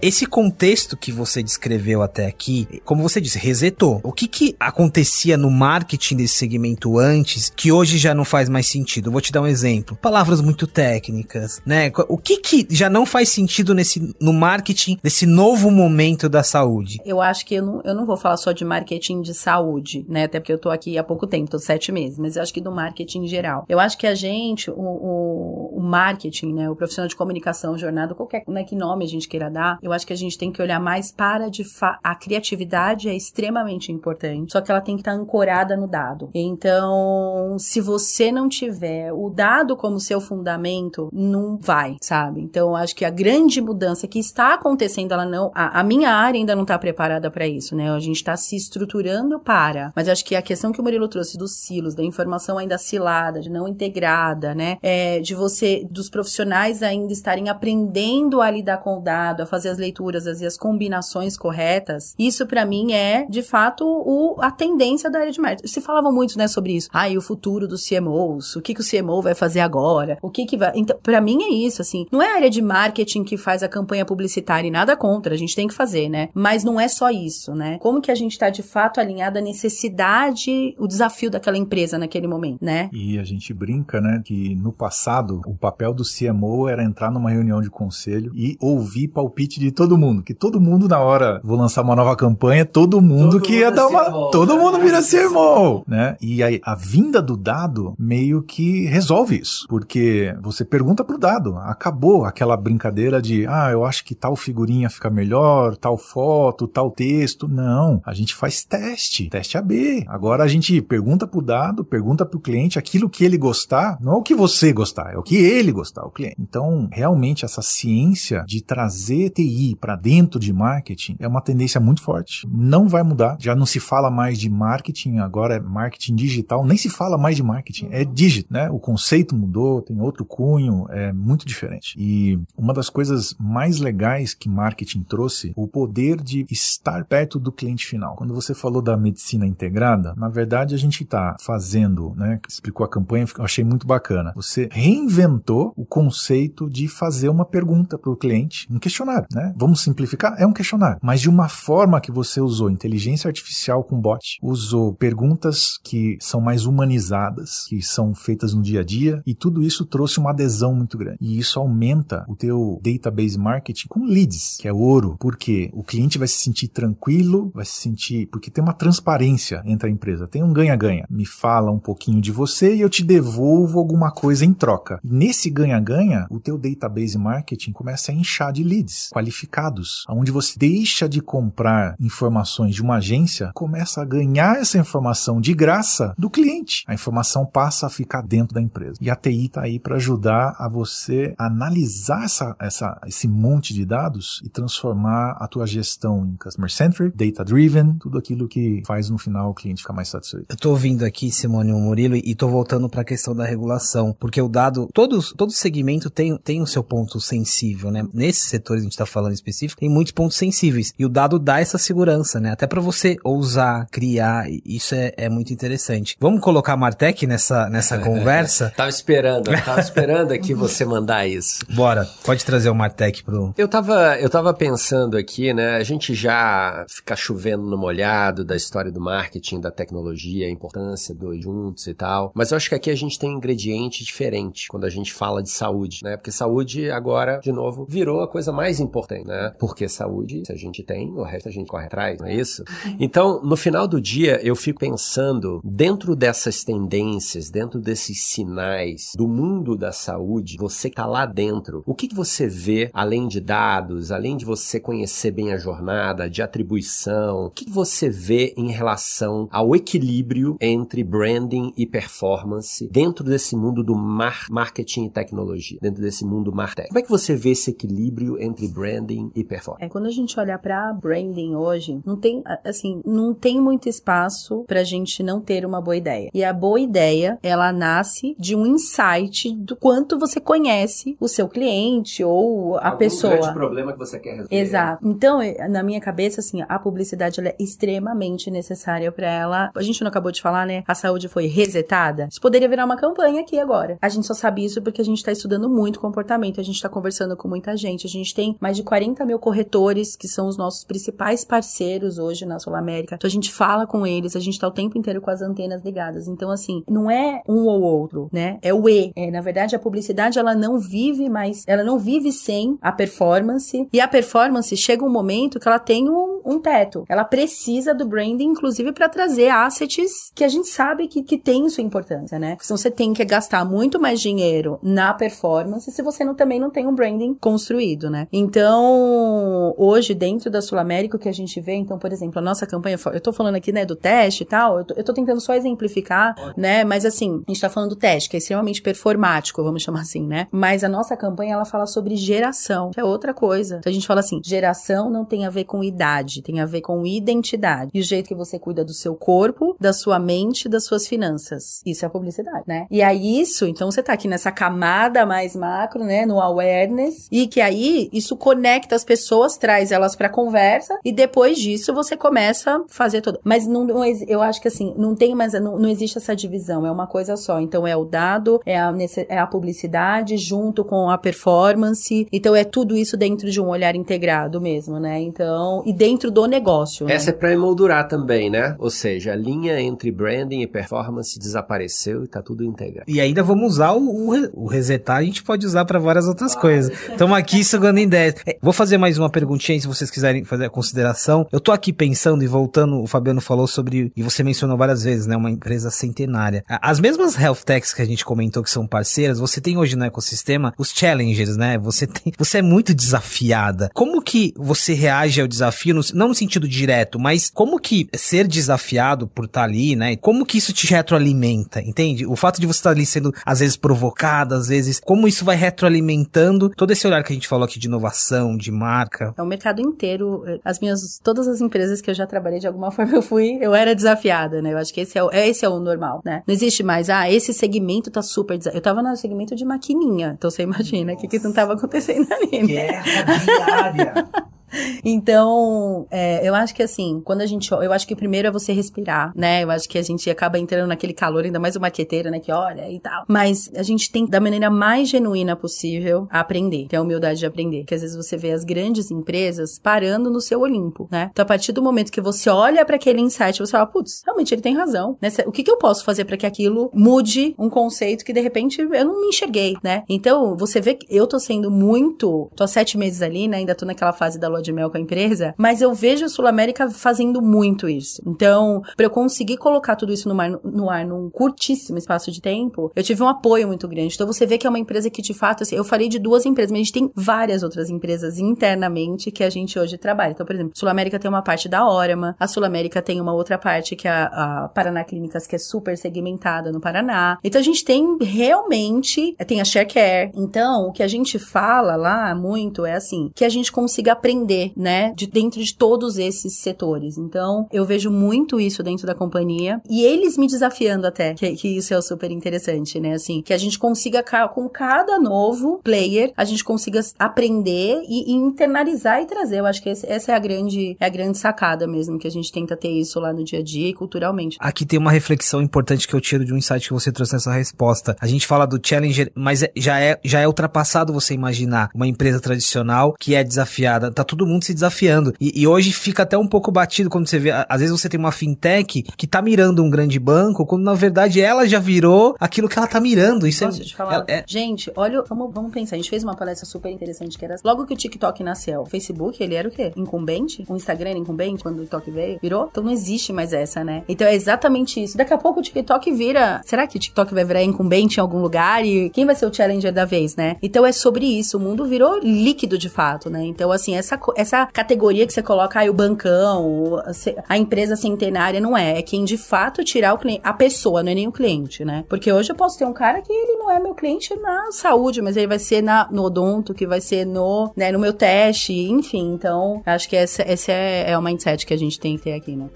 Esse 0.01 0.25
contexto 0.25 0.98
que 0.98 1.12
você 1.12 1.43
descreveu 1.43 2.01
até 2.01 2.25
aqui, 2.25 2.81
como 2.84 3.03
você 3.03 3.22
disse, 3.22 3.38
resetou. 3.38 4.01
O 4.03 4.12
que 4.12 4.27
que 4.27 4.55
acontecia 4.60 5.38
no 5.38 5.51
marketing 5.51 6.15
desse 6.15 6.39
segmento 6.39 6.98
antes 6.98 7.51
que 7.55 7.72
hoje 7.72 8.00
já 8.00 8.15
não 8.15 8.25
faz 8.25 8.50
mais 8.50 8.65
sentido? 8.65 9.12
vou 9.12 9.22
te 9.22 9.31
dar 9.31 9.41
um 9.41 9.48
exemplo. 9.48 9.96
Palavras 10.01 10.41
muito 10.41 10.65
técnicas, 10.65 11.62
né? 11.63 11.91
O 12.08 12.17
que 12.17 12.38
que 12.38 12.67
já 12.70 12.89
não 12.89 13.05
faz 13.05 13.29
sentido 13.29 13.75
nesse 13.75 14.15
no 14.20 14.34
marketing 14.34 14.98
desse 15.03 15.27
novo 15.27 15.70
momento 15.70 16.27
da 16.27 16.41
saúde? 16.41 17.00
Eu 17.05 17.22
acho 17.22 17.46
que 17.46 17.55
eu 17.55 17.63
não, 17.63 17.81
eu 17.84 17.93
não 17.93 18.05
vou 18.05 18.17
falar 18.17 18.38
só 18.38 18.51
de 18.51 18.65
marketing 18.65 19.22
de 19.22 19.36
saúde, 19.36 20.03
né? 20.10 20.24
Até 20.24 20.39
porque 20.39 20.53
eu 20.53 20.60
tô 20.60 20.72
aqui 20.72 20.98
há 20.98 21.03
pouco 21.03 21.27
tempo, 21.27 21.51
tô 21.51 21.60
sete 21.60 21.91
meses, 21.91 22.17
mas 22.17 22.38
eu 22.38 22.41
acho 22.41 22.51
que 22.51 22.62
do 22.62 22.72
marketing 22.72 23.25
em 23.25 23.27
geral. 23.27 23.65
Eu 23.70 23.79
acho 23.79 23.96
que 24.00 24.08
a 24.08 24.15
gente, 24.15 24.72
o, 24.72 24.74
o, 24.74 25.77
o 25.77 25.79
marketing, 25.79 26.53
né? 26.53 26.70
O 26.72 26.75
profissional 26.75 27.08
de 27.08 27.15
comunicação, 27.15 27.77
jornada, 27.77 28.15
qualquer 28.15 28.43
né, 28.48 28.63
que 28.63 28.75
nome 28.75 29.05
a 29.05 29.08
gente 29.08 29.27
queira 29.27 29.48
dar, 29.48 29.77
eu 29.81 29.90
eu 29.91 29.95
acho 29.95 30.07
que 30.07 30.13
a 30.13 30.17
gente 30.17 30.38
tem 30.38 30.51
que 30.51 30.62
olhar 30.62 30.79
mais 30.79 31.12
para 31.12 31.50
de 31.50 31.63
fa 31.63 32.00
a 32.03 32.15
criatividade 32.15 33.10
é 33.10 33.15
extremamente 33.15 33.91
importante, 33.91 34.51
só 34.51 34.62
que 34.62 34.71
ela 34.71 34.81
tem 34.81 34.95
que 34.95 35.01
estar 35.01 35.12
tá 35.12 35.17
ancorada 35.17 35.75
no 35.75 35.88
dado. 35.88 36.29
Então, 36.33 37.57
se 37.60 37.81
você 37.81 38.31
não 38.31 38.48
tiver 38.48 39.12
o 39.13 39.29
dado 39.29 39.75
como 39.75 40.00
seu 40.00 40.21
fundamento, 40.21 41.10
não 41.12 41.57
vai, 41.57 41.98
sabe? 42.01 42.41
Então, 42.41 42.75
acho 42.75 42.95
que 42.95 43.05
a 43.05 43.10
grande 43.10 43.62
mudança 43.62 44.07
que 44.07 44.19
está 44.19 44.53
acontecendo, 44.53 45.13
ela 45.13 45.25
não, 45.25 45.51
a, 45.53 45.79
a 45.79 45.83
minha 45.83 46.10
área 46.10 46.39
ainda 46.39 46.55
não 46.55 46.63
está 46.63 46.77
preparada 46.79 47.29
para 47.29 47.48
isso, 47.48 47.75
né? 47.75 47.91
A 47.91 48.00
gente 48.00 48.17
está 48.17 48.36
se 48.38 48.55
estruturando 48.55 49.39
para, 49.39 49.91
mas 49.95 50.07
acho 50.07 50.24
que 50.24 50.36
a 50.36 50.41
questão 50.41 50.71
que 50.71 50.79
o 50.79 50.83
Murilo 50.83 51.07
trouxe 51.07 51.38
dos 51.38 51.57
silos, 51.57 51.95
da 51.95 52.03
informação 52.03 52.57
ainda 52.57 52.77
cilada, 52.77 53.41
de 53.41 53.50
não 53.50 53.67
integrada, 53.67 54.55
né? 54.55 54.77
É, 54.81 55.19
de 55.19 55.36
você, 55.36 55.86
dos 55.89 56.10
profissionais 56.10 56.81
ainda 56.81 57.12
estarem 57.12 57.50
aprendendo 57.50 58.41
a 58.41 58.50
lidar 58.50 58.77
com 58.77 58.98
o 58.98 59.01
dado, 59.01 59.41
a 59.41 59.45
fazer 59.45 59.69
as 59.69 59.77
leituras 59.82 60.42
e 60.42 60.46
as 60.46 60.58
combinações 60.58 61.38
corretas, 61.38 62.16
isso 62.18 62.46
para 62.46 62.66
mim 62.66 62.94
é, 62.94 63.26
de 63.30 63.42
fato, 63.42 63.86
o, 63.86 64.38
a 64.40 64.52
tendência 64.52 65.10
da 65.10 65.20
área 65.20 65.32
de 65.32 65.42
marketing. 65.42 65.68
Se 65.68 65.82
falava 65.82 66.12
muito, 66.12 66.38
né, 66.38 66.48
sobre 66.48 66.74
isso. 66.74 66.90
Ah, 66.94 67.10
e 67.10 67.18
o 67.18 67.22
futuro 67.22 67.68
dos 67.68 67.88
CMOs, 67.88 68.56
o 68.56 68.62
que, 68.62 68.74
que 68.74 68.82
o 68.82 68.86
CMO 68.86 69.22
vai 69.22 69.36
fazer 69.36 69.60
agora, 69.60 70.18
o 70.22 70.30
que 70.30 70.46
que 70.46 70.58
vai... 70.58 70.72
Então, 70.76 70.98
pra 71.02 71.20
mim 71.20 71.44
é 71.44 71.50
isso, 71.50 71.82
assim, 71.82 72.06
não 72.12 72.22
é 72.22 72.32
a 72.32 72.36
área 72.36 72.50
de 72.50 72.62
marketing 72.62 73.24
que 73.24 73.38
faz 73.38 73.64
a 73.64 73.68
campanha 73.68 74.06
publicitária 74.06 74.68
e 74.68 74.72
nada 74.72 74.96
contra, 74.96 75.34
a 75.34 75.38
gente 75.38 75.56
tem 75.56 75.68
que 75.68 75.74
fazer, 75.74 76.10
né? 76.10 76.30
Mas 76.34 76.64
não 76.64 76.80
é 76.80 76.88
só 76.88 77.10
isso, 77.10 77.54
né? 77.56 77.78
Como 77.80 78.02
que 78.02 78.12
a 78.12 78.16
gente 78.16 78.38
tá, 78.38 78.50
de 78.50 78.64
fato, 78.64 79.00
alinhado 79.00 79.40
à 79.40 79.42
necessidade, 79.42 80.76
o 80.78 80.88
desafio 80.88 81.30
daquela 81.30 81.58
empresa 81.58 81.98
naquele 81.98 82.28
momento, 82.28 82.64
né? 82.64 82.90
E 82.94 83.18
a 83.18 83.24
gente 83.24 83.54
brinca, 83.54 84.00
né, 84.00 84.22
que 84.24 84.56
no 84.56 84.72
passado, 84.72 85.42
o 85.46 85.56
papel 85.56 85.94
do 85.94 86.04
CMO 86.04 86.68
era 86.68 86.84
entrar 86.84 87.12
numa 87.12 87.30
reunião 87.30 87.62
de 87.62 87.70
conselho 87.70 88.32
e 88.36 88.58
ouvir 88.60 89.08
palpite 89.08 89.60
de 89.60 89.71
todo 89.72 89.98
mundo, 89.98 90.24
que 90.24 90.34
todo 90.34 90.60
mundo 90.60 90.88
na 90.88 91.00
hora 91.00 91.40
vou 91.44 91.58
lançar 91.58 91.82
uma 91.82 91.96
nova 91.96 92.16
campanha, 92.16 92.66
todo 92.66 93.01
mundo 93.01 93.34
todo 93.34 93.42
que 93.42 93.60
ia 93.60 93.72
dar 93.72 93.88
uma, 93.88 94.06
CMO, 94.06 94.32
todo 94.32 94.58
mundo 94.58 94.80
vira 94.80 95.01
CMO, 95.04 95.84
né? 95.88 96.16
E 96.22 96.44
aí 96.44 96.60
a 96.63 96.75
vinda 96.75 97.22
do 97.22 97.38
dado 97.38 97.94
meio 97.98 98.42
que 98.42 98.86
resolve 98.86 99.40
isso, 99.40 99.66
porque 99.68 100.36
você 100.42 100.63
pergunta 100.66 101.04
pro 101.04 101.18
dado, 101.18 101.58
acabou 101.58 102.25
aquela 102.25 102.58
brincadeira 102.58 103.22
de, 103.22 103.46
ah, 103.48 103.70
eu 103.72 103.86
acho 103.86 104.04
que 104.04 104.16
tal 104.16 104.36
figurinha 104.36 104.90
fica 104.90 105.10
melhor, 105.10 105.75
tal 105.75 105.98
foto, 105.98 106.68
tal 106.68 106.92
texto. 106.92 107.48
Não, 107.48 108.01
a 108.06 108.13
gente 108.13 108.36
faz 108.36 108.63
teste, 108.63 109.30
teste 109.30 109.58
AB. 109.58 110.04
Agora 110.08 110.44
a 110.44 110.48
gente 110.48 110.82
pergunta 110.82 111.28
pro 111.28 111.42
dado, 111.42 111.84
pergunta 111.84 112.25
pro 112.25 112.40
cliente 112.40 112.80
aquilo 112.80 113.10
que 113.10 113.24
ele 113.24 113.38
gostar, 113.38 113.98
não 114.01 114.13
é 114.13 114.16
o 114.16 114.24
que 114.24 114.36
você 114.36 114.74
gostar, 114.74 115.13
é 115.13 115.17
o 115.17 115.24
que 115.24 115.36
ele 115.36 115.72
gostar, 115.72 116.06
o 116.06 116.12
cliente. 116.12 116.36
Então, 116.39 116.89
realmente 116.91 117.45
essa 117.45 117.62
ciência 117.62 118.43
de 118.48 118.62
trazer 118.62 119.30
TI 119.30 119.61
para 119.80 119.95
dentro 119.95 120.39
de 120.39 120.52
marketing 120.52 121.15
é 121.19 121.28
uma 121.28 121.41
tendência 121.41 121.80
muito 121.80 122.02
forte. 122.02 122.47
Não 122.52 122.88
vai 122.88 123.04
mudar. 123.04 123.38
Já 123.39 123.56
não 123.56 123.65
se 123.65 123.80
fala 123.80 124.10
mais 124.10 124.39
de 124.39 124.50
marketing, 124.50 125.17
agora 125.17 125.56
é 125.56 125.60
marketing 125.60 126.15
digital. 126.15 126.65
Nem 126.65 126.78
se 126.78 126.89
fala 126.89 127.17
mais 127.17 127.36
de 127.36 127.43
marketing, 127.43 127.89
é 127.91 128.04
digital, 128.04 128.52
né? 128.52 128.69
O 128.69 128.80
conceito 128.80 129.36
mudou, 129.36 129.82
tem 129.82 130.00
outro 130.00 130.26
cunho, 130.26 130.86
é 130.89 131.12
muito 131.13 131.45
diferente. 131.45 131.95
E 131.97 132.39
uma 132.58 132.74
das 132.74 132.89
coisas 132.89 133.36
mais 133.39 133.80
legais 133.80 134.34
que 134.34 134.50
marketing 134.50 135.04
trouxe, 135.04 135.54
o 135.56 135.67
poder 135.67 136.21
de 136.21 136.45
estar 136.50 137.06
perto 137.06 137.39
do 137.39 137.52
cliente 137.52 137.86
final. 137.86 138.15
Quando 138.15 138.34
você 138.34 138.54
falou 138.54 138.82
da 138.82 138.97
medicina 138.97 139.45
integrada, 139.45 140.13
na 140.15 140.30
verdade 140.30 140.74
a 140.76 140.78
gente 140.78 141.04
está 141.04 141.36
fazendo, 141.39 142.13
né? 142.15 142.39
Explicou 142.47 142.86
a 142.86 142.89
campanha, 142.89 143.26
eu 143.38 143.43
achei 143.43 143.63
muito 143.63 143.86
bacana. 143.86 144.34
Você 144.36 144.69
reinventou 144.71 145.74
o 145.76 145.86
conceito 145.86 146.69
de 146.69 146.88
fazer 146.88 147.30
uma 147.30 147.45
pergunta 147.45 147.97
para 147.97 148.12
o 148.12 148.15
cliente, 148.15 148.67
um 148.71 148.80
questionário, 148.80 149.28
né? 149.34 149.51
Vamos 149.56 149.82
simplificar? 149.82 150.36
É 150.38 150.46
um 150.46 150.54
questionário, 150.54 150.98
mas 151.02 151.22
de 151.22 151.30
uma 151.30 151.50
forma 151.50 152.02
que 152.02 152.12
você 152.12 152.40
usou 152.40 152.70
inteligência 152.70 153.28
artificial 153.28 153.84
com 153.84 154.00
bot, 154.00 154.38
usou 154.42 154.94
perguntas 154.94 155.78
que 155.84 156.18
são 156.20 156.40
mais 156.40 156.66
humanizadas, 156.66 157.66
que 157.68 157.82
são 157.82 158.14
feitas 158.14 158.54
no 158.54 158.62
dia 158.62 158.82
a 158.82 158.84
dia, 158.84 159.22
e 159.26 159.36
tudo 159.36 159.62
isso 159.62 159.86
trouxe 159.86 160.20
uma 160.20 160.32
adesão 160.32 160.74
muito 160.74 160.98
grande. 160.98 161.18
E 161.22 161.38
isso 161.38 161.60
aumenta 161.60 162.26
o 162.28 162.36
teu 162.36 162.80
database 162.84 163.38
marketing 163.38 163.88
com 163.88 164.06
leads, 164.06 164.58
que 164.60 164.68
é 164.68 164.74
ouro, 164.74 165.16
porque 165.20 165.70
o 165.74 165.84
cliente 165.84 166.18
vai 166.18 166.28
se 166.28 166.38
sentir 166.38 166.68
tranquilo, 166.68 167.52
vai 167.54 167.66
se 167.66 167.82
sentir, 167.82 168.28
porque 168.28 168.50
tem 168.50 168.64
uma 168.64 168.74
transparência 168.74 169.62
entre 169.66 169.90
a 169.90 169.92
empresa, 169.92 170.28
tem 170.28 170.44
um 170.44 170.54
ganha-ganha. 170.54 171.06
Me 171.10 171.26
fala 171.26 171.72
um 171.72 171.80
pouquinho 171.80 172.22
de 172.22 172.32
você 172.32 172.76
e 172.76 172.82
eu 172.82 172.90
te 172.90 173.04
devolvo 173.04 173.80
alguma 173.80 174.12
coisa 174.12 174.46
em 174.46 174.54
troca. 174.54 175.00
Nesse 175.04 175.50
ganha-ganha, 175.50 176.28
o 176.30 176.40
teu 176.40 176.58
database 176.58 177.18
marketing 177.18 177.72
começa 177.72 178.12
a 178.12 178.16
inchar 178.16 178.54
de 178.54 178.64
leads 178.64 179.10
qualificados 179.12 179.40
qualificados, 179.41 180.06
onde 180.10 180.32
você 180.32 180.58
deixa 180.58 181.08
de 181.08 181.21
comprar 181.21 181.95
informações 181.99 182.75
de 182.75 182.82
uma 182.82 182.97
agência, 182.97 183.51
começa 183.54 184.01
a 184.01 184.06
ganhar 184.06 184.58
essa 184.58 184.77
informação 184.77 185.41
de 185.41 185.54
graça 185.54 186.13
do 186.17 186.30
cliente. 186.30 186.84
A 186.88 186.93
informação 186.93 187.45
passa 187.45 187.88
a 187.88 187.89
ficar 187.89 188.21
dentro 188.21 188.54
da 188.54 188.62
empresa. 188.62 188.95
E 189.01 189.10
a 189.10 189.15
TI 189.15 189.45
está 189.45 189.62
aí 189.62 189.80
para 189.80 189.95
ajudar 189.95 190.56
a 190.58 190.69
você 190.69 191.34
analisar 191.38 192.23
essa, 192.23 192.56
essa, 192.60 192.99
esse 193.08 193.27
monte 193.27 193.73
de 193.73 193.86
dados 193.86 194.41
e 194.43 194.49
transformar 194.49 195.38
a 195.39 195.47
tua 195.47 195.65
gestão 195.65 196.25
em 196.25 196.36
customer 196.36 196.71
centric, 196.71 197.15
data 197.15 197.43
driven, 197.43 197.93
tudo 197.99 198.17
aquilo 198.17 198.47
que 198.47 198.82
faz 198.86 199.10
no 199.10 199.17
final 199.17 199.51
o 199.51 199.54
cliente 199.54 199.82
ficar 199.82 199.93
mais 199.93 200.10
satisfeito. 200.10 200.45
Eu 200.49 200.56
estou 200.56 200.71
ouvindo 200.71 201.04
aqui 201.04 201.32
Simone 201.32 201.71
Murilo 201.71 202.15
e 202.15 202.21
estou 202.25 202.49
voltando 202.49 202.89
para 202.89 203.01
a 203.01 203.06
questão 203.06 203.36
da 203.36 203.45
regulação, 203.45 204.15
porque 204.19 204.41
o 204.41 204.49
dado, 204.49 204.88
todos, 204.93 205.34
todo 205.36 205.51
segmento 205.51 206.10
tem, 206.10 206.38
tem 206.38 206.62
o 206.62 206.67
seu 206.67 206.84
ponto 206.84 207.19
sensível, 207.19 207.91
né? 207.91 208.06
Nesses 208.13 208.43
setores 208.43 208.82
a 208.82 208.84
gente 208.84 208.93
está 208.93 209.06
falando 209.06 209.20
falando 209.21 209.34
específico, 209.34 209.79
tem 209.79 209.89
muitos 209.89 210.12
pontos 210.12 210.38
sensíveis. 210.38 210.93
E 210.97 211.05
o 211.05 211.10
dado 211.10 211.38
dá 211.38 211.60
essa 211.60 211.77
segurança, 211.77 212.39
né? 212.39 212.51
Até 212.51 212.65
para 212.65 212.81
você 212.81 213.17
ousar, 213.23 213.88
criar, 213.91 214.45
isso 214.65 214.95
é, 214.95 215.13
é, 215.15 215.29
muito 215.29 215.53
interessante. 215.53 216.15
Vamos 216.19 216.41
colocar 216.41 216.73
a 216.73 216.77
Martech 216.77 217.27
nessa, 217.27 217.69
nessa 217.69 217.97
conversa? 217.99 218.73
tava 218.75 218.89
esperando, 218.89 219.51
tava 219.63 219.79
esperando 219.79 220.31
aqui 220.31 220.53
você 220.53 220.84
mandar 220.84 221.27
isso. 221.27 221.60
Bora, 221.73 222.07
pode 222.23 222.43
trazer 222.43 222.69
o 222.69 222.75
Martech 222.75 223.23
pro... 223.23 223.53
Eu 223.57 223.67
tava, 223.67 224.17
eu 224.19 224.29
tava 224.29 224.53
pensando 224.53 225.17
aqui, 225.17 225.53
né? 225.53 225.75
A 225.75 225.84
gente 225.84 226.13
já 226.13 226.86
fica 226.89 227.15
chovendo 227.15 227.63
no 227.63 227.77
molhado 227.77 228.43
da 228.43 228.55
história 228.55 228.91
do 228.91 228.99
marketing, 228.99 229.60
da 229.60 229.69
tecnologia, 229.69 230.47
a 230.47 230.49
importância 230.49 231.13
dos 231.13 231.41
juntos 231.41 231.86
e 231.88 231.93
tal. 231.93 232.31
Mas 232.34 232.51
eu 232.51 232.57
acho 232.57 232.69
que 232.69 232.75
aqui 232.75 232.89
a 232.89 232.95
gente 232.95 233.19
tem 233.19 233.29
um 233.29 233.38
ingrediente 233.38 234.03
diferente 234.03 234.67
quando 234.67 234.86
a 234.86 234.89
gente 234.89 235.13
fala 235.13 235.43
de 235.43 235.49
saúde, 235.49 235.99
né? 236.03 236.17
Porque 236.17 236.31
saúde 236.31 236.89
agora, 236.89 237.39
de 237.39 237.51
novo, 237.51 237.86
virou 237.88 238.21
a 238.21 238.27
coisa 238.27 238.51
mais 238.51 238.79
importante 238.79 239.11
né? 239.26 239.54
Porque 239.60 239.88
saúde, 239.88 240.43
se 240.45 240.52
a 240.52 240.56
gente 240.56 240.84
tem, 240.84 241.12
o 241.12 241.24
resto 241.24 241.50
a 241.50 241.52
gente 241.52 241.67
corre 241.67 241.86
atrás, 241.86 242.19
não 242.19 242.28
é 242.28 242.36
isso? 242.36 242.63
Então, 243.00 243.41
no 243.43 243.56
final 243.56 243.88
do 243.88 244.00
dia, 244.00 244.39
eu 244.43 244.56
fico 244.56 244.80
pensando, 244.80 245.62
dentro 245.63 246.15
dessas 246.15 246.63
tendências, 246.63 247.50
dentro 247.50 247.80
desses 247.80 248.24
sinais 248.24 249.12
do 249.15 249.28
mundo 249.28 249.76
da 249.76 249.91
saúde, 249.91 250.58
você 250.58 250.89
que 250.89 250.95
tá 250.95 251.06
lá 251.06 251.26
dentro, 251.26 251.84
o 251.86 251.93
que, 251.93 252.08
que 252.08 252.15
você 252.15 252.47
vê, 252.47 252.89
além 252.93 253.28
de 253.28 253.39
dados, 253.39 254.12
além 254.12 254.38
de 254.38 254.45
você 254.45 254.80
conhecer 254.80 255.32
bem 255.32 255.52
a 255.52 255.58
jornada, 255.58 256.30
de 256.30 256.41
atribuição, 256.41 257.45
o 257.45 257.50
que, 257.50 257.65
que 257.65 257.71
você 257.71 258.10
vê 258.10 258.54
em 258.58 258.71
relação 258.71 259.47
ao 259.52 259.76
equilíbrio 259.76 260.58
entre 260.60 261.04
branding 261.04 261.74
e 261.78 261.86
performance 261.86 262.88
dentro 262.91 263.26
desse 263.26 263.56
mundo 263.56 263.84
do 263.84 263.95
mar 263.95 264.45
marketing 264.50 265.06
e 265.06 265.10
tecnologia, 265.10 265.80
dentro 265.82 266.02
desse 266.02 266.26
mundo 266.26 266.54
martech? 266.54 266.89
Como 266.89 267.00
é 267.00 267.02
que 267.02 267.10
você 267.10 267.36
vê 267.36 267.52
esse 267.52 267.71
equilíbrio 267.71 268.41
entre 268.41 268.67
branding 268.67 269.01
branding 269.02 269.32
e 269.36 269.44
performance. 269.44 269.84
É, 269.84 269.90
quando 269.90 270.06
a 270.06 270.12
gente 270.12 270.40
olha 270.40 270.58
para 270.58 270.94
branding 270.94 271.56
hoje, 271.56 272.00
não 272.06 272.16
tem, 272.16 272.44
assim, 272.64 273.02
não 273.06 273.34
tem 273.34 273.60
muito 273.60 273.90
espaço 273.90 274.64
pra 274.68 274.84
gente 274.84 275.24
não 275.24 275.42
ter 275.42 275.66
uma 275.66 275.82
boa 275.82 275.96
ideia. 275.96 276.30
E 276.34 276.44
a 276.44 276.54
boa 276.54 276.80
ideia, 276.80 277.38
ela 277.44 277.72
nasce 277.72 278.36
de 278.40 278.56
um 278.56 278.66
insight 278.66 279.54
do 279.56 279.76
quanto 279.76 280.18
você 280.18 280.40
conhece 280.40 281.18
o 281.20 281.28
seu 281.28 281.48
cliente 281.48 282.24
ou 282.24 282.78
a 282.78 282.88
Algum 282.88 282.98
pessoa. 282.98 283.38
grande 283.38 283.54
problema 283.54 283.94
que 283.94 284.00
você 284.00 284.20
quer 284.20 284.32
resolver. 284.32 284.56
Exato. 284.56 285.08
Então, 285.08 285.40
na 285.70 285.84
minha 285.84 286.00
cabeça, 286.00 286.40
assim, 286.40 286.64
a 286.68 286.80
publicidade 286.80 287.40
ela 287.40 287.50
é 287.50 287.56
extremamente 287.60 288.50
necessária 288.52 289.12
para 289.12 289.28
ela. 289.28 289.72
A 289.76 289.82
gente 289.82 290.02
não 290.02 290.10
acabou 290.10 290.32
de 290.32 290.42
falar, 290.42 290.66
né? 290.66 290.84
A 290.88 290.96
saúde 290.96 291.28
foi 291.28 291.48
resetada. 291.48 292.28
Isso 292.30 292.42
poderia 292.42 292.68
virar 292.70 292.86
uma 292.86 292.98
campanha 292.98 293.42
aqui 293.42 293.60
agora. 293.60 293.98
A 294.02 294.10
gente 294.10 294.28
só 294.28 294.34
sabe 294.34 294.64
isso 294.64 294.82
porque 294.82 295.02
a 295.02 295.06
gente 295.06 295.24
tá 295.24 295.32
estudando 295.32 295.70
muito 295.70 296.00
comportamento, 296.00 296.60
a 296.60 296.64
gente 296.64 296.82
tá 296.82 296.90
conversando 296.90 297.36
com 297.36 297.48
muita 297.48 297.76
gente. 297.76 298.06
A 298.06 298.10
gente 298.10 298.34
tem 298.34 298.56
mais 298.60 298.76
de 298.78 298.84
40 298.91 299.25
mil 299.25 299.39
corretores 299.39 300.17
que 300.17 300.27
são 300.27 300.49
os 300.49 300.58
nossos 300.58 300.84
principais 300.84 301.45
parceiros 301.45 302.19
hoje 302.19 302.45
na 302.45 302.60
Sul 302.60 302.75
América. 302.75 303.15
Então 303.15 303.25
a 303.25 303.32
gente 303.32 303.49
fala 303.49 303.88
com 303.88 304.06
eles, 304.06 304.36
a 304.36 304.39
gente 304.41 304.60
tá 304.60 304.67
o 304.67 304.71
tempo 304.71 304.97
inteiro 304.97 305.21
com 305.21 305.30
as 305.30 305.41
antenas 305.41 305.82
ligadas. 305.82 306.27
Então, 306.27 306.51
assim, 306.51 306.84
não 306.89 307.10
é 307.10 307.41
um 307.47 307.67
ou 307.67 307.82
outro, 307.82 308.27
né? 308.34 308.60
É 308.62 308.73
o 308.73 308.89
E. 308.89 309.13
É, 309.15 309.32
na 309.32 309.39
verdade, 309.39 309.77
a 309.77 309.80
publicidade 309.80 310.38
ela 310.38 310.54
não 310.54 310.77
vive 310.77 311.30
mais, 311.30 311.63
ela 311.65 311.86
não 311.86 311.97
vive 311.97 312.34
sem 312.34 312.77
a 312.82 312.91
performance. 312.91 313.88
E 313.93 314.01
a 314.01 314.10
performance 314.10 314.75
chega 314.75 315.06
um 315.06 315.10
momento 315.10 315.58
que 315.58 315.69
ela 315.69 315.80
tem 315.80 316.10
um, 316.10 316.40
um 316.45 316.60
teto. 316.60 317.06
Ela 317.08 317.23
precisa 317.23 317.93
do 317.93 318.08
branding, 318.08 318.45
inclusive, 318.45 318.91
para 318.91 319.10
trazer 319.10 319.49
assets 319.49 320.32
que 320.34 320.43
a 320.43 320.47
gente 320.47 320.67
sabe 320.67 321.08
que, 321.08 321.23
que 321.23 321.38
tem 321.38 321.69
sua 321.69 321.84
importância, 321.84 322.39
né? 322.39 322.56
Porque 322.56 322.67
você 322.67 322.89
tem 322.89 323.13
que 323.13 323.23
gastar 323.25 323.65
muito 323.65 323.99
mais 323.99 324.21
dinheiro 324.21 324.80
na 324.82 325.13
performance 325.13 325.91
se 325.91 326.01
você 326.01 326.23
não, 326.23 326.34
também 326.34 326.60
não 326.60 326.69
tem 326.69 326.88
um 326.88 326.95
branding 326.95 327.34
construído, 327.34 328.10
né? 328.10 328.27
Então, 328.32 329.73
hoje, 329.77 330.13
dentro 330.13 330.49
da 330.49 330.62
Sul 330.62 330.80
América, 330.80 331.17
o 331.17 331.19
que 331.19 331.30
a 331.30 331.34
gente 331.34 331.60
vê, 331.60 331.73
então, 331.73 331.97
por 331.97 332.12
exemplo, 332.12 332.39
a 332.39 332.41
nossa 332.41 332.65
campanha, 332.65 332.97
eu 333.13 333.21
tô 333.21 333.34
falando 333.34 333.56
aqui, 333.56 333.71
né, 333.71 333.86
do 333.86 333.95
teste 333.95 334.43
e 334.43 334.45
tal, 334.45 334.80
eu 334.80 334.86
tô, 334.86 334.93
eu 334.95 335.04
tô 335.04 335.13
tentando 335.13 335.41
só 335.41 335.54
exemplificar, 335.54 336.36
né? 336.56 336.84
Mas 336.84 337.06
assim, 337.06 337.43
a 337.47 337.51
gente 337.51 337.62
tá 337.62 337.69
falando 337.69 337.89
do 337.89 337.95
teste, 337.95 338.30
que 338.30 338.38
é 338.38 338.39
extremamente 338.39 338.82
performático, 338.82 339.63
vamos 339.63 339.84
chamar 339.84 340.01
assim, 340.01 340.25
né? 340.25 340.47
Mas 340.51 340.84
a 340.84 340.89
nossa 340.89 341.15
campanha, 341.17 341.54
ela 341.54 341.65
fala 341.65 341.86
sobre 341.86 342.15
geração, 342.15 342.91
que 342.91 342.99
é 342.99 343.04
outra 343.04 343.34
coisa. 343.34 343.77
Então 343.77 343.89
a 343.89 343.93
gente 343.93 344.08
fala 344.08 344.19
assim, 344.19 344.41
geração 344.43 345.10
não 345.10 345.25
tem 345.25 345.45
a 345.45 345.49
ver 345.49 345.65
com 345.65 345.84
idade, 345.84 346.31
tem 346.39 346.60
a 346.60 346.67
ver 346.67 346.82
com 346.82 347.04
identidade. 347.04 347.89
E 347.91 348.00
o 348.00 348.04
jeito 348.04 348.28
que 348.28 348.36
você 348.36 348.60
cuida 348.60 348.86
do 348.86 348.94
seu 348.94 349.15
corpo, 349.15 349.76
da 349.80 349.91
sua 349.91 350.20
mente, 350.20 350.70
das 350.70 350.86
suas 350.86 351.08
finanças. 351.08 351.82
Isso 351.84 352.06
é 352.06 352.08
a 352.08 352.12
publicidade, 352.12 352.63
né? 352.67 352.86
E 352.91 353.02
aí 353.02 353.41
isso, 353.41 353.65
então 353.65 353.89
você 353.89 354.04
tá 354.04 354.13
aqui 354.13 354.28
nessa 354.28 354.52
camada 354.52 355.26
mais 355.26 355.56
macro, 355.56 356.04
né, 356.04 356.28
no 356.28 356.39
awareness, 356.39 357.28
e 357.32 357.48
que 357.48 357.60
aí 357.60 358.08
isso 358.13 358.36
conecta 358.36 358.96
as 358.96 359.04
pessoas, 359.04 359.58
traz 359.58 359.91
elas 359.91 360.15
pra 360.15 360.30
conversa, 360.30 361.00
e 361.04 361.12
depois 361.12 361.58
disso 361.58 361.91
você 361.94 362.15
começa 362.15 362.76
a 362.76 362.84
fazer 362.88 363.22
tudo. 363.22 363.39
Mas 363.44 363.65
não, 363.65 363.84
não 363.84 364.06
eu 364.06 364.41
acho 364.41 364.62
que 364.62 364.67
assim, 364.67 364.94
não 364.98 365.15
tem 365.15 365.34
mais, 365.34 365.54
não, 365.54 365.80
não 365.80 365.89
existe 365.89 366.17
essa 366.17 366.36
divisão, 366.36 366.86
é 366.86 366.91
uma 366.91 367.08
coisa 367.08 367.36
só. 367.36 367.60
Então 367.60 367.88
é 367.88 367.96
o 367.96 368.06
dado, 368.06 368.62
é 368.65 368.78
a, 368.78 368.94
é 369.28 369.39
a 369.39 369.48
publicidade 369.48 370.38
junto 370.38 370.84
com 370.84 371.10
a 371.10 371.17
performance. 371.17 372.28
Então 372.32 372.56
é 372.56 372.63
tudo 372.63 372.96
isso 372.96 373.15
dentro 373.15 373.50
de 373.50 373.62
um 373.62 373.70
olhar 373.70 373.96
integrado 373.96 374.60
mesmo, 374.60 375.00
né? 375.00 375.20
Então, 375.22 375.82
e 375.86 375.94
dentro 375.94 376.20
do 376.29 376.45
negócio. 376.45 377.05
Né? 377.05 377.13
Essa 377.13 377.31
é 377.31 377.34
pra 377.34 377.51
emoldurar 377.51 378.07
também, 378.07 378.49
né? 378.49 378.75
Ou 378.77 378.89
seja, 378.89 379.31
a 379.31 379.36
linha 379.36 379.79
entre 379.79 380.12
branding 380.12 380.62
e 380.62 380.67
performance 380.67 381.39
desapareceu 381.39 382.23
e 382.23 382.27
tá 382.27 382.41
tudo 382.41 382.63
integrado. 382.63 383.10
E 383.10 383.19
ainda 383.19 383.41
vamos 383.41 383.73
usar 383.73 383.93
o, 383.93 384.01
o, 384.01 384.65
o 384.65 384.67
resetar, 384.67 385.17
a 385.17 385.23
gente 385.23 385.43
pode 385.43 385.65
usar 385.65 385.86
para 385.86 385.99
várias 385.99 386.27
outras 386.27 386.55
ah, 386.55 386.60
coisas. 386.60 386.91
Estamos 387.10 387.38
aqui 387.38 387.63
sugando 387.63 387.99
ideias. 387.99 388.36
É, 388.45 388.57
vou 388.62 388.73
fazer 388.73 388.97
mais 388.97 389.17
uma 389.17 389.29
perguntinha 389.29 389.79
se 389.79 389.88
vocês 389.88 390.12
quiserem 390.12 390.43
fazer 390.43 390.65
a 390.65 390.69
consideração. 390.69 391.47
Eu 391.51 391.60
tô 391.60 391.71
aqui 391.71 391.93
pensando 391.93 392.43
e 392.43 392.47
voltando, 392.47 393.01
o 393.01 393.07
Fabiano 393.07 393.41
falou 393.41 393.67
sobre, 393.67 394.12
e 394.15 394.21
você 394.21 394.43
mencionou 394.43 394.77
várias 394.77 395.03
vezes, 395.03 395.25
né? 395.25 395.36
Uma 395.36 395.49
empresa 395.49 395.89
centenária. 395.89 396.63
As 396.67 396.99
mesmas 396.99 397.38
health 397.38 397.63
techs 397.65 397.93
que 397.93 398.01
a 398.01 398.05
gente 398.05 398.25
comentou 398.25 398.62
que 398.62 398.69
são 398.69 398.86
parceiras, 398.86 399.39
você 399.39 399.62
tem 399.62 399.77
hoje 399.77 399.95
no 399.95 400.03
ecossistema 400.03 400.73
os 400.77 400.89
challengers, 400.89 401.55
né? 401.55 401.77
Você 401.77 402.07
tem, 402.07 402.34
você 402.38 402.57
é 402.60 402.62
muito 402.62 402.93
desafiada. 402.93 403.89
Como 403.93 404.21
que 404.21 404.53
você 404.57 404.93
reage 404.93 405.41
ao 405.41 405.47
desafio, 405.47 405.95
no, 405.95 406.01
não 406.13 406.30
no 406.30 406.36
sentido 406.36 406.67
direto, 406.67 407.19
mas 407.19 407.50
como 407.50 407.80
que 407.80 408.08
ser 408.13 408.47
desafiado 408.47 409.28
por 409.28 409.45
estar 409.45 409.62
tá 409.62 409.65
ali, 409.65 409.95
né? 409.95 410.15
Como 410.15 410.45
que 410.45 410.58
isso 410.58 410.74
te 410.74 410.88
retroalimenta, 410.88 411.82
entende? 411.82 412.26
O 412.26 412.36
fato 412.36 412.60
de 412.60 412.67
você 412.67 412.80
estar 412.80 412.91
tá 412.91 412.95
ali 412.95 413.06
sendo 413.06 413.34
às 413.45 413.60
vezes 413.60 413.76
provocada, 413.76 414.56
às 414.56 414.67
vezes, 414.67 415.00
como 415.00 415.28
isso 415.28 415.43
vai 415.43 415.56
retroalimentando 415.56 416.69
todo 416.69 416.91
esse 416.91 417.06
olhar 417.08 417.24
que 417.24 417.32
a 417.32 417.36
gente 417.36 417.47
falou 417.47 417.65
aqui 417.65 417.80
de 417.80 417.88
inovação, 417.88 418.56
de 418.56 418.71
marca. 418.71 419.34
É 419.38 419.41
o 419.41 419.45
mercado 419.45 419.82
inteiro, 419.82 420.43
as 420.63 420.80
minhas, 420.80 421.19
todas 421.24 421.47
as 421.47 421.62
empresas 421.62 422.02
que 422.02 422.10
eu 422.10 422.13
já 422.13 422.26
trabalhei 422.26 422.60
de 422.60 422.67
alguma 422.67 422.91
forma 422.91 423.13
eu 423.13 423.21
fui, 423.21 423.58
eu 423.62 423.74
era 423.74 423.95
desafiada, 423.95 424.62
né? 424.62 424.74
Eu 424.74 424.78
acho 424.78 424.93
que 424.93 425.02
esse 425.02 425.17
é 425.17 425.24
o, 425.24 425.30
esse 425.32 425.65
é 425.65 425.69
o 425.69 425.80
normal, 425.80 426.21
né? 426.26 426.43
Não 426.47 426.54
existe 426.54 426.84
mais, 426.84 427.10
ah, 427.10 427.30
esse 427.30 427.54
segmento 427.54 428.10
tá 428.10 428.21
super 428.21 428.58
desafiado. 428.58 428.78
Eu 428.78 428.82
tava 428.82 429.02
no 429.02 429.15
segmento 429.15 429.56
de 429.56 429.65
maquininha, 429.65 430.36
então 430.38 430.50
você 430.50 430.63
imagina 430.63 431.13
o 431.13 431.17
que 431.17 431.28
que 431.28 431.39
não 431.39 431.52
tava 431.52 431.74
acontecendo 431.74 432.32
ali, 432.32 432.63
né? 432.63 433.04
Guerra 433.04 433.39
diária. 433.39 434.13
Então, 435.03 436.07
é, 436.10 436.47
eu 436.47 436.53
acho 436.55 436.73
que 436.73 436.84
assim, 436.84 437.21
quando 437.23 437.41
a 437.41 437.45
gente. 437.45 437.71
Eu 437.71 437.91
acho 437.91 438.07
que 438.07 438.15
primeiro 438.15 438.47
é 438.47 438.51
você 438.51 438.73
respirar, 438.73 439.31
né? 439.36 439.63
Eu 439.63 439.71
acho 439.71 439.88
que 439.88 439.97
a 439.97 440.01
gente 440.01 440.29
acaba 440.29 440.60
entrando 440.60 440.88
naquele 440.88 441.13
calor, 441.13 441.43
ainda 441.43 441.60
mais 441.60 441.75
o 441.75 441.79
maqueteiro, 441.79 442.29
né? 442.29 442.39
Que 442.39 442.51
olha 442.51 442.89
e 442.89 442.99
tal. 442.99 443.25
Mas 443.27 443.69
a 443.75 443.84
gente 443.84 444.12
tem, 444.12 444.25
da 444.25 444.39
maneira 444.39 444.69
mais 444.69 445.10
genuína 445.10 445.55
possível, 445.55 446.27
aprender. 446.29 446.88
Ter 446.88 446.97
a 446.97 447.01
humildade 447.01 447.39
de 447.39 447.45
aprender. 447.45 447.79
Porque 447.79 447.95
às 447.95 448.01
vezes 448.01 448.15
você 448.15 448.38
vê 448.38 448.51
as 448.51 448.63
grandes 448.63 449.12
empresas 449.12 449.79
parando 449.79 450.29
no 450.29 450.41
seu 450.41 450.62
Olimpo, 450.62 451.07
né? 451.12 451.29
Então, 451.31 451.43
a 451.43 451.45
partir 451.45 451.71
do 451.71 451.81
momento 451.81 452.12
que 452.12 452.21
você 452.21 452.49
olha 452.49 452.86
para 452.86 452.95
aquele 452.95 453.21
insight, 453.21 453.60
você 453.60 453.71
fala, 453.71 453.86
putz, 453.86 454.21
realmente 454.25 454.53
ele 454.53 454.62
tem 454.62 454.75
razão, 454.75 455.17
né? 455.21 455.29
O 455.45 455.51
que, 455.51 455.63
que 455.63 455.71
eu 455.71 455.77
posso 455.77 456.03
fazer 456.03 456.25
para 456.25 456.38
que 456.38 456.45
aquilo 456.45 456.89
mude 456.93 457.55
um 457.57 457.69
conceito 457.69 458.23
que 458.23 458.34
de 458.34 458.41
repente 458.41 458.81
eu 458.81 459.05
não 459.05 459.21
me 459.21 459.27
enxerguei, 459.27 459.75
né? 459.84 460.03
Então, 460.07 460.55
você 460.55 460.79
vê 460.79 460.95
que 460.95 461.07
eu 461.10 461.27
tô 461.27 461.39
sendo 461.39 461.71
muito. 461.71 462.49
Tô 462.55 462.63
há 462.63 462.67
sete 462.67 462.97
meses 462.97 463.21
ali, 463.21 463.47
né? 463.47 463.57
Ainda 463.57 463.75
tô 463.75 463.86
naquela 463.86 464.13
fase 464.13 464.39
da 464.39 464.49
lua 464.62 464.63
de 464.63 464.71
mel 464.71 464.89
com 464.89 464.97
a 464.97 465.02
empresa, 465.02 465.54
mas 465.58 465.82
eu 465.82 465.93
vejo 465.93 466.24
a 466.24 466.30
Sul 466.30 466.47
América 466.47 466.89
fazendo 466.89 467.41
muito 467.41 467.89
isso. 467.89 468.21
Então, 468.26 468.82
para 468.95 469.08
eu 469.08 469.10
conseguir 469.10 469.58
colocar 469.58 469.95
tudo 469.95 470.13
isso 470.13 470.30
no, 470.30 470.36
mar, 470.36 470.52
no 470.63 470.89
ar 470.89 471.06
num 471.06 471.30
curtíssimo 471.30 471.97
espaço 471.97 472.32
de 472.32 472.39
tempo, 472.39 472.91
eu 472.95 473.04
tive 473.04 473.24
um 473.24 473.28
apoio 473.28 473.67
muito 473.67 473.88
grande. 473.88 474.13
Então, 474.13 474.28
você 474.28 474.45
vê 474.45 474.58
que 474.58 474.67
é 474.67 474.69
uma 474.69 474.80
empresa 474.80 475.10
que, 475.10 475.21
de 475.21 475.34
fato, 475.34 475.63
assim, 475.63 475.76
eu 475.76 475.84
falei 475.84 476.08
de 476.08 476.19
duas 476.19 476.45
empresas, 476.45 476.71
mas 476.71 476.80
a 476.80 476.84
gente 476.84 476.93
tem 476.93 477.12
várias 477.15 477.63
outras 477.63 477.89
empresas 477.89 478.38
internamente 478.38 479.32
que 479.32 479.43
a 479.43 479.50
gente 479.50 479.78
hoje 479.80 479.97
trabalha. 479.97 480.32
Então, 480.32 480.45
por 480.45 480.56
exemplo, 480.56 480.74
Sul 480.76 480.88
América 480.88 481.19
tem 481.19 481.30
uma 481.30 481.41
parte 481.41 481.67
da 481.67 481.86
Orama, 481.88 482.36
a 482.39 482.47
Sul 482.47 482.63
América 482.63 483.02
tem 483.02 483.19
uma 483.19 483.34
outra 483.34 483.58
parte 483.58 483.95
que 483.95 484.08
é 484.08 484.12
a, 484.12 484.65
a 484.65 484.69
Paraná 484.69 485.04
Clínicas, 485.04 485.47
que 485.47 485.56
é 485.56 485.60
super 485.60 485.97
segmentada 485.97 486.71
no 486.71 486.80
Paraná. 486.80 487.38
Então, 487.43 487.60
a 487.60 487.63
gente 487.63 487.84
tem 487.84 488.17
realmente, 488.21 489.36
tem 489.47 489.60
a 489.60 489.65
ShareCare. 489.65 490.32
Então, 490.36 490.88
o 490.88 490.91
que 490.91 491.04
a 491.04 491.08
gente 491.08 491.39
fala 491.39 491.95
lá 491.95 492.36
muito 492.36 492.86
é 492.86 492.93
assim, 492.93 493.32
que 493.34 493.45
a 493.45 493.50
gente 493.50 493.71
consiga 493.71 494.12
aprender, 494.12 494.51
né, 494.76 495.14
de 495.16 495.28
dentro 495.28 495.64
de 495.64 495.74
todos 495.76 496.18
esses 496.18 496.60
setores. 496.60 497.18
Então, 497.18 497.68
eu 497.72 497.86
vejo 497.86 498.10
muito 498.10 498.60
isso 498.60 498.84
dentro 498.84 499.08
da 499.08 499.16
companhia 499.16 499.82
e 499.90 500.04
eles 500.04 500.38
me 500.38 500.48
desafiando 500.48 501.08
até, 501.08 501.34
que, 501.34 501.56
que 501.56 501.68
isso 501.78 501.94
é 501.94 502.02
super 502.02 502.32
interessante, 502.32 503.00
né, 503.00 503.14
assim, 503.14 503.42
que 503.42 503.54
a 503.54 503.58
gente 503.58 503.78
consiga 503.78 504.24
com 504.54 504.70
cada 504.70 505.20
novo 505.20 505.80
player, 505.84 506.32
a 506.38 506.46
gente 506.46 506.64
consiga 506.64 507.02
aprender 507.20 508.02
e, 508.08 508.32
e 508.32 508.34
internalizar 508.34 509.22
e 509.22 509.26
trazer. 509.26 509.60
Eu 509.60 509.66
acho 509.66 509.82
que 509.82 509.90
esse, 509.90 510.06
essa 510.08 510.32
é 510.32 510.36
a 510.36 510.40
grande 510.40 510.96
é 511.00 511.06
a 511.06 511.10
grande 511.10 511.38
sacada 511.38 511.88
mesmo 511.88 512.18
que 512.18 512.28
a 512.28 512.32
gente 512.32 512.52
tenta 512.52 512.78
ter 512.78 512.90
isso 512.90 513.20
lá 513.20 513.34
no 513.34 513.44
dia 513.44 513.60
a 513.60 513.64
dia 513.64 513.90
e 513.90 513.94
culturalmente. 513.94 514.58
Aqui 514.60 514.86
tem 514.86 515.00
uma 515.00 515.12
reflexão 515.12 515.62
importante 515.62 516.08
que 516.08 516.14
eu 516.14 516.22
tiro 516.22 516.46
de 516.46 516.54
um 516.54 516.58
insight 516.58 516.88
que 516.88 516.94
você 516.94 517.12
trouxe 517.12 517.34
nessa 517.34 517.52
resposta. 517.52 518.16
A 518.20 518.28
gente 518.28 518.48
fala 518.48 518.66
do 518.66 518.80
challenger, 518.84 519.32
mas 519.36 519.64
é, 519.64 519.72
já 519.76 520.00
é 520.00 520.20
já 520.24 520.40
é 520.40 520.48
ultrapassado 520.48 521.14
você 521.14 521.34
imaginar 521.34 521.90
uma 521.94 522.08
empresa 522.08 522.40
tradicional 522.40 523.16
que 523.20 523.36
é 523.36 523.44
desafiada. 523.44 524.12
Tá 524.12 524.24
todo 524.41 524.47
mundo 524.47 524.63
se 524.63 524.73
desafiando. 524.73 525.34
E, 525.39 525.62
e, 525.62 525.67
hoje 525.67 525.93
fica 525.93 526.23
até 526.23 526.38
um 526.38 526.47
pouco 526.47 526.71
batido 526.71 527.10
quando 527.10 527.27
você 527.27 527.38
vê. 527.38 527.51
Às 527.51 527.80
vezes 527.80 527.91
você 527.91 528.10
tem 528.10 528.19
uma 528.19 528.32
fintech 528.32 529.04
que 529.04 529.27
tá 529.27 529.41
mirando 529.41 529.84
um 529.84 529.89
grande 529.89 530.19
banco, 530.19 530.65
quando 530.65 530.84
na 530.84 530.95
verdade 530.95 531.39
ela 531.39 531.67
já 531.67 531.80
virou 531.80 532.36
aquilo 532.39 532.67
que 532.67 532.77
ela 532.77 532.88
tá 532.88 532.99
mirando. 532.99 533.47
Isso 533.47 533.65
Posso 533.65 533.82
é, 533.82 533.86
te 533.86 533.95
falar? 533.95 534.25
É... 534.27 534.43
Gente, 534.47 534.91
olha, 534.95 535.21
vamos, 535.23 535.54
vamos 535.54 535.71
pensar. 535.71 535.95
A 535.95 535.99
gente 535.99 536.10
fez 536.10 536.23
uma 536.23 536.36
palestra 536.36 536.65
super 536.65 536.89
interessante 536.91 537.38
que 537.38 537.45
era. 537.45 537.56
Logo 537.63 537.86
que 537.86 537.93
o 537.93 537.97
TikTok 537.97 538.43
nasceu, 538.43 538.82
o 538.82 538.86
Facebook, 538.86 539.41
ele 539.43 539.54
era 539.54 539.67
o 539.67 539.71
quê? 539.71 539.91
Incumbente? 539.95 540.65
O 540.67 540.75
Instagram 540.75 541.12
era 541.12 541.19
incumbente 541.19 541.62
quando 541.62 541.77
o 541.77 541.82
TikTok 541.82 542.10
veio? 542.10 542.39
Virou? 542.41 542.67
Então 542.71 542.84
não 542.84 542.91
existe 542.91 543.32
mais 543.32 543.54
essa, 543.54 543.84
né? 543.84 544.04
Então 544.10 544.25
é 544.25 544.34
exatamente 544.34 545.04
isso. 545.04 545.17
Daqui 545.17 545.34
a 545.34 545.38
pouco 545.38 545.60
o 545.60 545.63
TikTok 545.63 546.12
vira. 546.12 546.62
Será 546.65 546.88
que 546.88 546.97
o 546.97 546.99
TikTok 546.99 547.34
vai 547.34 547.45
virar 547.45 547.63
incumbente 547.63 548.17
em 548.17 548.21
algum 548.21 548.39
lugar? 548.39 548.84
E 548.84 549.12
quem 549.12 549.25
vai 549.25 549.36
ser 549.36 549.45
o 549.45 549.54
challenger 549.54 549.93
da 549.93 550.06
vez, 550.06 550.36
né? 550.36 550.58
Então 550.63 550.86
é 550.86 550.91
sobre 550.91 551.25
isso. 551.25 551.58
O 551.58 551.60
mundo 551.60 551.86
virou 551.86 552.19
líquido 552.19 552.77
de 552.77 552.89
fato, 552.89 553.30
né? 553.30 553.43
Então, 553.43 553.71
assim, 553.71 553.95
essa, 553.95 554.17
essa 554.36 554.65
categoria 554.67 555.26
que 555.26 555.34
você 555.34 555.41
coloca, 555.41 555.80
aí 555.80 555.89
o 555.89 555.94
bancão, 555.94 557.02
a 557.48 557.58
empresa 557.58 557.96
centenária, 557.96 558.60
não 558.60 558.78
é. 558.78 559.00
É 559.00 559.02
quem 559.02 559.24
de 559.24 559.38
fato 559.38 559.84
tirar 559.84 560.13
o 560.13 560.17
cliente, 560.17 560.41
a 560.44 560.54
pessoa, 560.54 561.04
não 561.04 561.12
é 561.12 561.15
nem 561.15 561.28
o 561.28 561.32
cliente, 561.32 561.86
né? 561.86 562.04
Porque 562.10 562.32
hoje 562.32 562.52
eu 562.52 562.56
posso 562.56 562.78
ter 562.78 562.86
um 562.86 562.94
cara 562.94 563.22
que 563.22 563.32
ele 563.32 563.58
não 563.58 563.72
é 563.72 563.80
meu 563.80 563.94
cliente 563.94 564.36
na 564.36 564.72
saúde, 564.72 565.22
mas 565.22 565.38
ele 565.38 565.48
vai 565.48 565.60
ser 565.60 565.82
na, 565.82 566.08
no 566.12 566.24
odonto, 566.24 566.74
que 566.74 566.86
vai 566.86 567.02
ser 567.02 567.26
no, 567.26 567.72
né, 567.76 567.91
no 567.91 568.00
meu 568.00 568.13
teste, 568.13 568.74
enfim. 568.74 569.34
Então, 569.34 569.82
acho 569.86 570.10
que 570.10 570.15
essa, 570.15 570.44
esse 570.48 570.72
é, 570.72 571.12
é 571.12 571.17
o 571.17 571.22
mindset 571.22 571.65
que 571.65 571.74
a 571.74 571.78
gente 571.78 572.00
tem 572.00 572.17
que 572.17 572.24
ter 572.24 572.34
aqui, 572.34 572.56
né? 572.56 572.70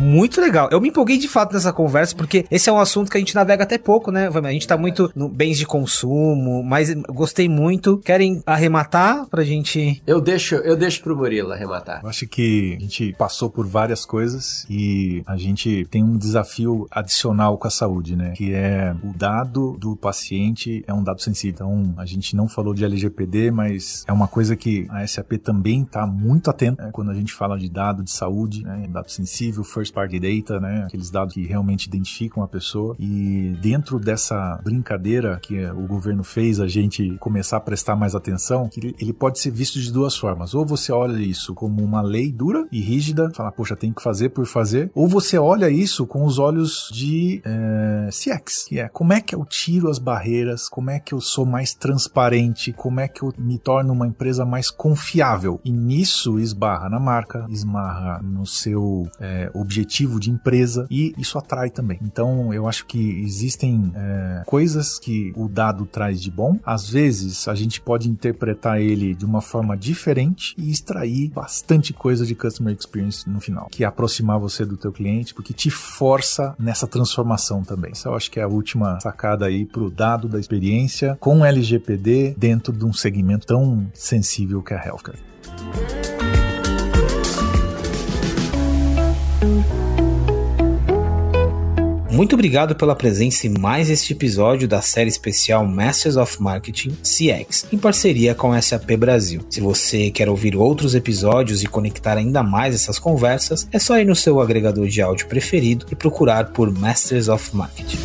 Muito 0.00 0.40
legal. 0.40 0.68
Eu 0.72 0.80
me 0.80 0.88
empolguei 0.88 1.18
de 1.18 1.28
fato 1.28 1.52
nessa 1.52 1.72
conversa, 1.72 2.16
porque 2.16 2.46
esse 2.50 2.68
é 2.68 2.72
um 2.72 2.78
assunto 2.78 3.10
que 3.10 3.16
a 3.16 3.20
gente 3.20 3.34
navega 3.34 3.62
até 3.62 3.78
pouco, 3.78 4.10
né? 4.10 4.28
A 4.28 4.52
gente 4.52 4.66
tá 4.66 4.76
muito 4.76 5.12
no 5.14 5.28
bens 5.28 5.58
de 5.58 5.66
consumo, 5.66 6.62
mas 6.62 6.92
gostei 7.08 7.48
muito. 7.48 7.98
Querem 7.98 8.42
arrematar 8.46 9.26
pra 9.26 9.44
gente. 9.44 10.02
Eu 10.06 10.20
deixo, 10.20 10.56
eu 10.56 10.76
deixo 10.76 11.02
pro 11.02 11.16
Murilo 11.16 11.52
arrematar. 11.52 12.00
Eu 12.02 12.08
acho 12.08 12.26
que 12.26 12.76
a 12.78 12.80
gente 12.80 13.14
passou 13.18 13.50
por 13.50 13.66
várias 13.66 14.04
coisas 14.04 14.66
e 14.68 15.22
a 15.26 15.36
gente 15.36 15.86
tem 15.90 16.02
um 16.02 16.16
desafio 16.16 16.88
adicional 16.90 17.58
com 17.58 17.68
a 17.68 17.70
saúde, 17.70 18.16
né? 18.16 18.32
Que 18.32 18.54
é 18.54 18.94
o 19.04 19.12
dado 19.16 19.76
do 19.78 19.94
paciente 19.94 20.82
é 20.86 20.94
um 20.94 21.02
dado 21.02 21.20
sensível. 21.20 21.54
Então, 21.54 21.94
a 21.96 22.06
gente 22.06 22.34
não 22.34 22.48
falou 22.48 22.72
de 22.72 22.84
LGPD, 22.84 23.50
mas 23.50 24.04
é 24.06 24.12
uma 24.12 24.28
coisa 24.28 24.56
que 24.56 24.86
a 24.88 25.06
SAP 25.06 25.32
também 25.42 25.84
tá 25.84 26.06
muito 26.06 26.48
atenta 26.48 26.86
né? 26.86 26.90
quando 26.92 27.10
a 27.10 27.14
gente 27.14 27.32
fala 27.32 27.58
de 27.58 27.68
dado 27.68 28.02
de 28.02 28.10
saúde, 28.10 28.62
né? 28.64 28.86
Dado 28.88 29.10
sensível, 29.10 29.62
first 29.64 29.89
first 29.90 29.92
party 29.92 30.18
data, 30.18 30.60
né? 30.60 30.84
Aqueles 30.86 31.10
dados 31.10 31.34
que 31.34 31.46
realmente 31.46 31.86
identificam 31.86 32.42
a 32.42 32.48
pessoa. 32.48 32.96
E 32.98 33.54
dentro 33.60 33.98
dessa 33.98 34.60
brincadeira 34.62 35.38
que 35.42 35.64
o 35.66 35.86
governo 35.86 36.24
fez 36.24 36.60
a 36.60 36.68
gente 36.68 37.16
começar 37.18 37.58
a 37.58 37.60
prestar 37.60 37.96
mais 37.96 38.14
atenção, 38.14 38.68
que 38.68 38.94
ele 38.98 39.12
pode 39.12 39.38
ser 39.38 39.50
visto 39.50 39.80
de 39.80 39.92
duas 39.92 40.16
formas. 40.16 40.54
Ou 40.54 40.64
você 40.64 40.92
olha 40.92 41.20
isso 41.20 41.54
como 41.54 41.82
uma 41.82 42.00
lei 42.00 42.32
dura 42.32 42.66
e 42.72 42.80
rígida, 42.80 43.30
fala, 43.34 43.52
poxa, 43.52 43.76
tem 43.76 43.92
que 43.92 44.02
fazer 44.02 44.30
por 44.30 44.46
fazer. 44.46 44.90
Ou 44.94 45.06
você 45.06 45.36
olha 45.36 45.68
isso 45.68 46.06
com 46.06 46.24
os 46.24 46.38
olhos 46.38 46.88
de 46.92 47.42
é, 47.44 48.08
CX, 48.10 48.64
que 48.68 48.78
é 48.78 48.88
como 48.88 49.12
é 49.12 49.20
que 49.20 49.34
eu 49.34 49.44
tiro 49.44 49.90
as 49.90 49.98
barreiras, 49.98 50.68
como 50.68 50.90
é 50.90 51.00
que 51.00 51.12
eu 51.12 51.20
sou 51.20 51.44
mais 51.44 51.74
transparente, 51.74 52.72
como 52.72 53.00
é 53.00 53.08
que 53.08 53.22
eu 53.22 53.32
me 53.38 53.58
torno 53.58 53.92
uma 53.92 54.06
empresa 54.06 54.44
mais 54.44 54.70
confiável. 54.70 55.60
E 55.64 55.70
nisso 55.70 56.38
esbarra 56.38 56.88
na 56.88 57.00
marca, 57.00 57.46
esbarra 57.48 58.20
no 58.22 58.46
seu 58.46 59.08
é, 59.18 59.50
objetivo 59.54 59.79
objetivo 59.80 60.20
de 60.20 60.30
empresa 60.30 60.86
e 60.90 61.14
isso 61.16 61.38
atrai 61.38 61.70
também. 61.70 61.98
Então 62.02 62.52
eu 62.52 62.68
acho 62.68 62.86
que 62.86 63.20
existem 63.22 63.92
é, 63.94 64.42
coisas 64.46 64.98
que 64.98 65.32
o 65.36 65.48
dado 65.48 65.86
traz 65.86 66.20
de 66.20 66.30
bom. 66.30 66.58
Às 66.64 66.88
vezes 66.88 67.48
a 67.48 67.54
gente 67.54 67.80
pode 67.80 68.08
interpretar 68.08 68.80
ele 68.80 69.14
de 69.14 69.24
uma 69.24 69.40
forma 69.40 69.76
diferente 69.76 70.54
e 70.58 70.70
extrair 70.70 71.30
bastante 71.30 71.92
coisa 71.92 72.26
de 72.26 72.34
customer 72.34 72.76
experience 72.78 73.28
no 73.28 73.40
final, 73.40 73.68
que 73.70 73.84
é 73.84 73.86
aproximar 73.86 74.38
você 74.38 74.64
do 74.64 74.76
teu 74.76 74.92
cliente, 74.92 75.34
porque 75.34 75.52
te 75.52 75.70
força 75.70 76.54
nessa 76.58 76.86
transformação 76.86 77.62
também. 77.62 77.92
Isso 77.92 78.08
eu 78.08 78.14
acho 78.14 78.30
que 78.30 78.38
é 78.38 78.42
a 78.42 78.48
última 78.48 79.00
sacada 79.00 79.46
aí 79.46 79.64
pro 79.64 79.90
dado 79.90 80.28
da 80.28 80.38
experiência 80.38 81.16
com 81.20 81.44
LGPD 81.44 82.34
dentro 82.36 82.72
de 82.72 82.84
um 82.84 82.92
segmento 82.92 83.46
tão 83.46 83.90
sensível 83.94 84.62
que 84.62 84.74
é 84.74 84.76
a 84.76 84.86
healthcare. 84.86 85.30
Muito 92.10 92.34
obrigado 92.34 92.74
pela 92.74 92.96
presença 92.96 93.46
em 93.46 93.50
mais 93.50 93.88
este 93.88 94.12
episódio 94.12 94.66
da 94.66 94.82
série 94.82 95.08
especial 95.08 95.64
Masters 95.64 96.16
of 96.16 96.42
Marketing 96.42 96.90
CX, 97.02 97.66
em 97.72 97.78
parceria 97.78 98.34
com 98.34 98.52
a 98.52 98.60
SAP 98.60 98.96
Brasil. 98.98 99.42
Se 99.48 99.60
você 99.60 100.10
quer 100.10 100.28
ouvir 100.28 100.56
outros 100.56 100.96
episódios 100.96 101.62
e 101.62 101.66
conectar 101.66 102.16
ainda 102.16 102.42
mais 102.42 102.74
essas 102.74 102.98
conversas, 102.98 103.68
é 103.70 103.78
só 103.78 103.96
ir 103.98 104.04
no 104.04 104.16
seu 104.16 104.40
agregador 104.40 104.88
de 104.88 105.00
áudio 105.00 105.28
preferido 105.28 105.86
e 105.90 105.94
procurar 105.94 106.46
por 106.46 106.70
Masters 106.72 107.28
of 107.28 107.56
Marketing. 107.56 107.98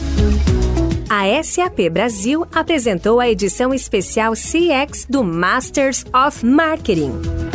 A 1.10 1.44
SAP 1.44 1.90
Brasil 1.92 2.46
apresentou 2.54 3.20
a 3.20 3.28
edição 3.28 3.74
especial 3.74 4.34
CX 4.34 5.08
do 5.10 5.24
Masters 5.24 6.06
of 6.14 6.46
Marketing. 6.46 7.55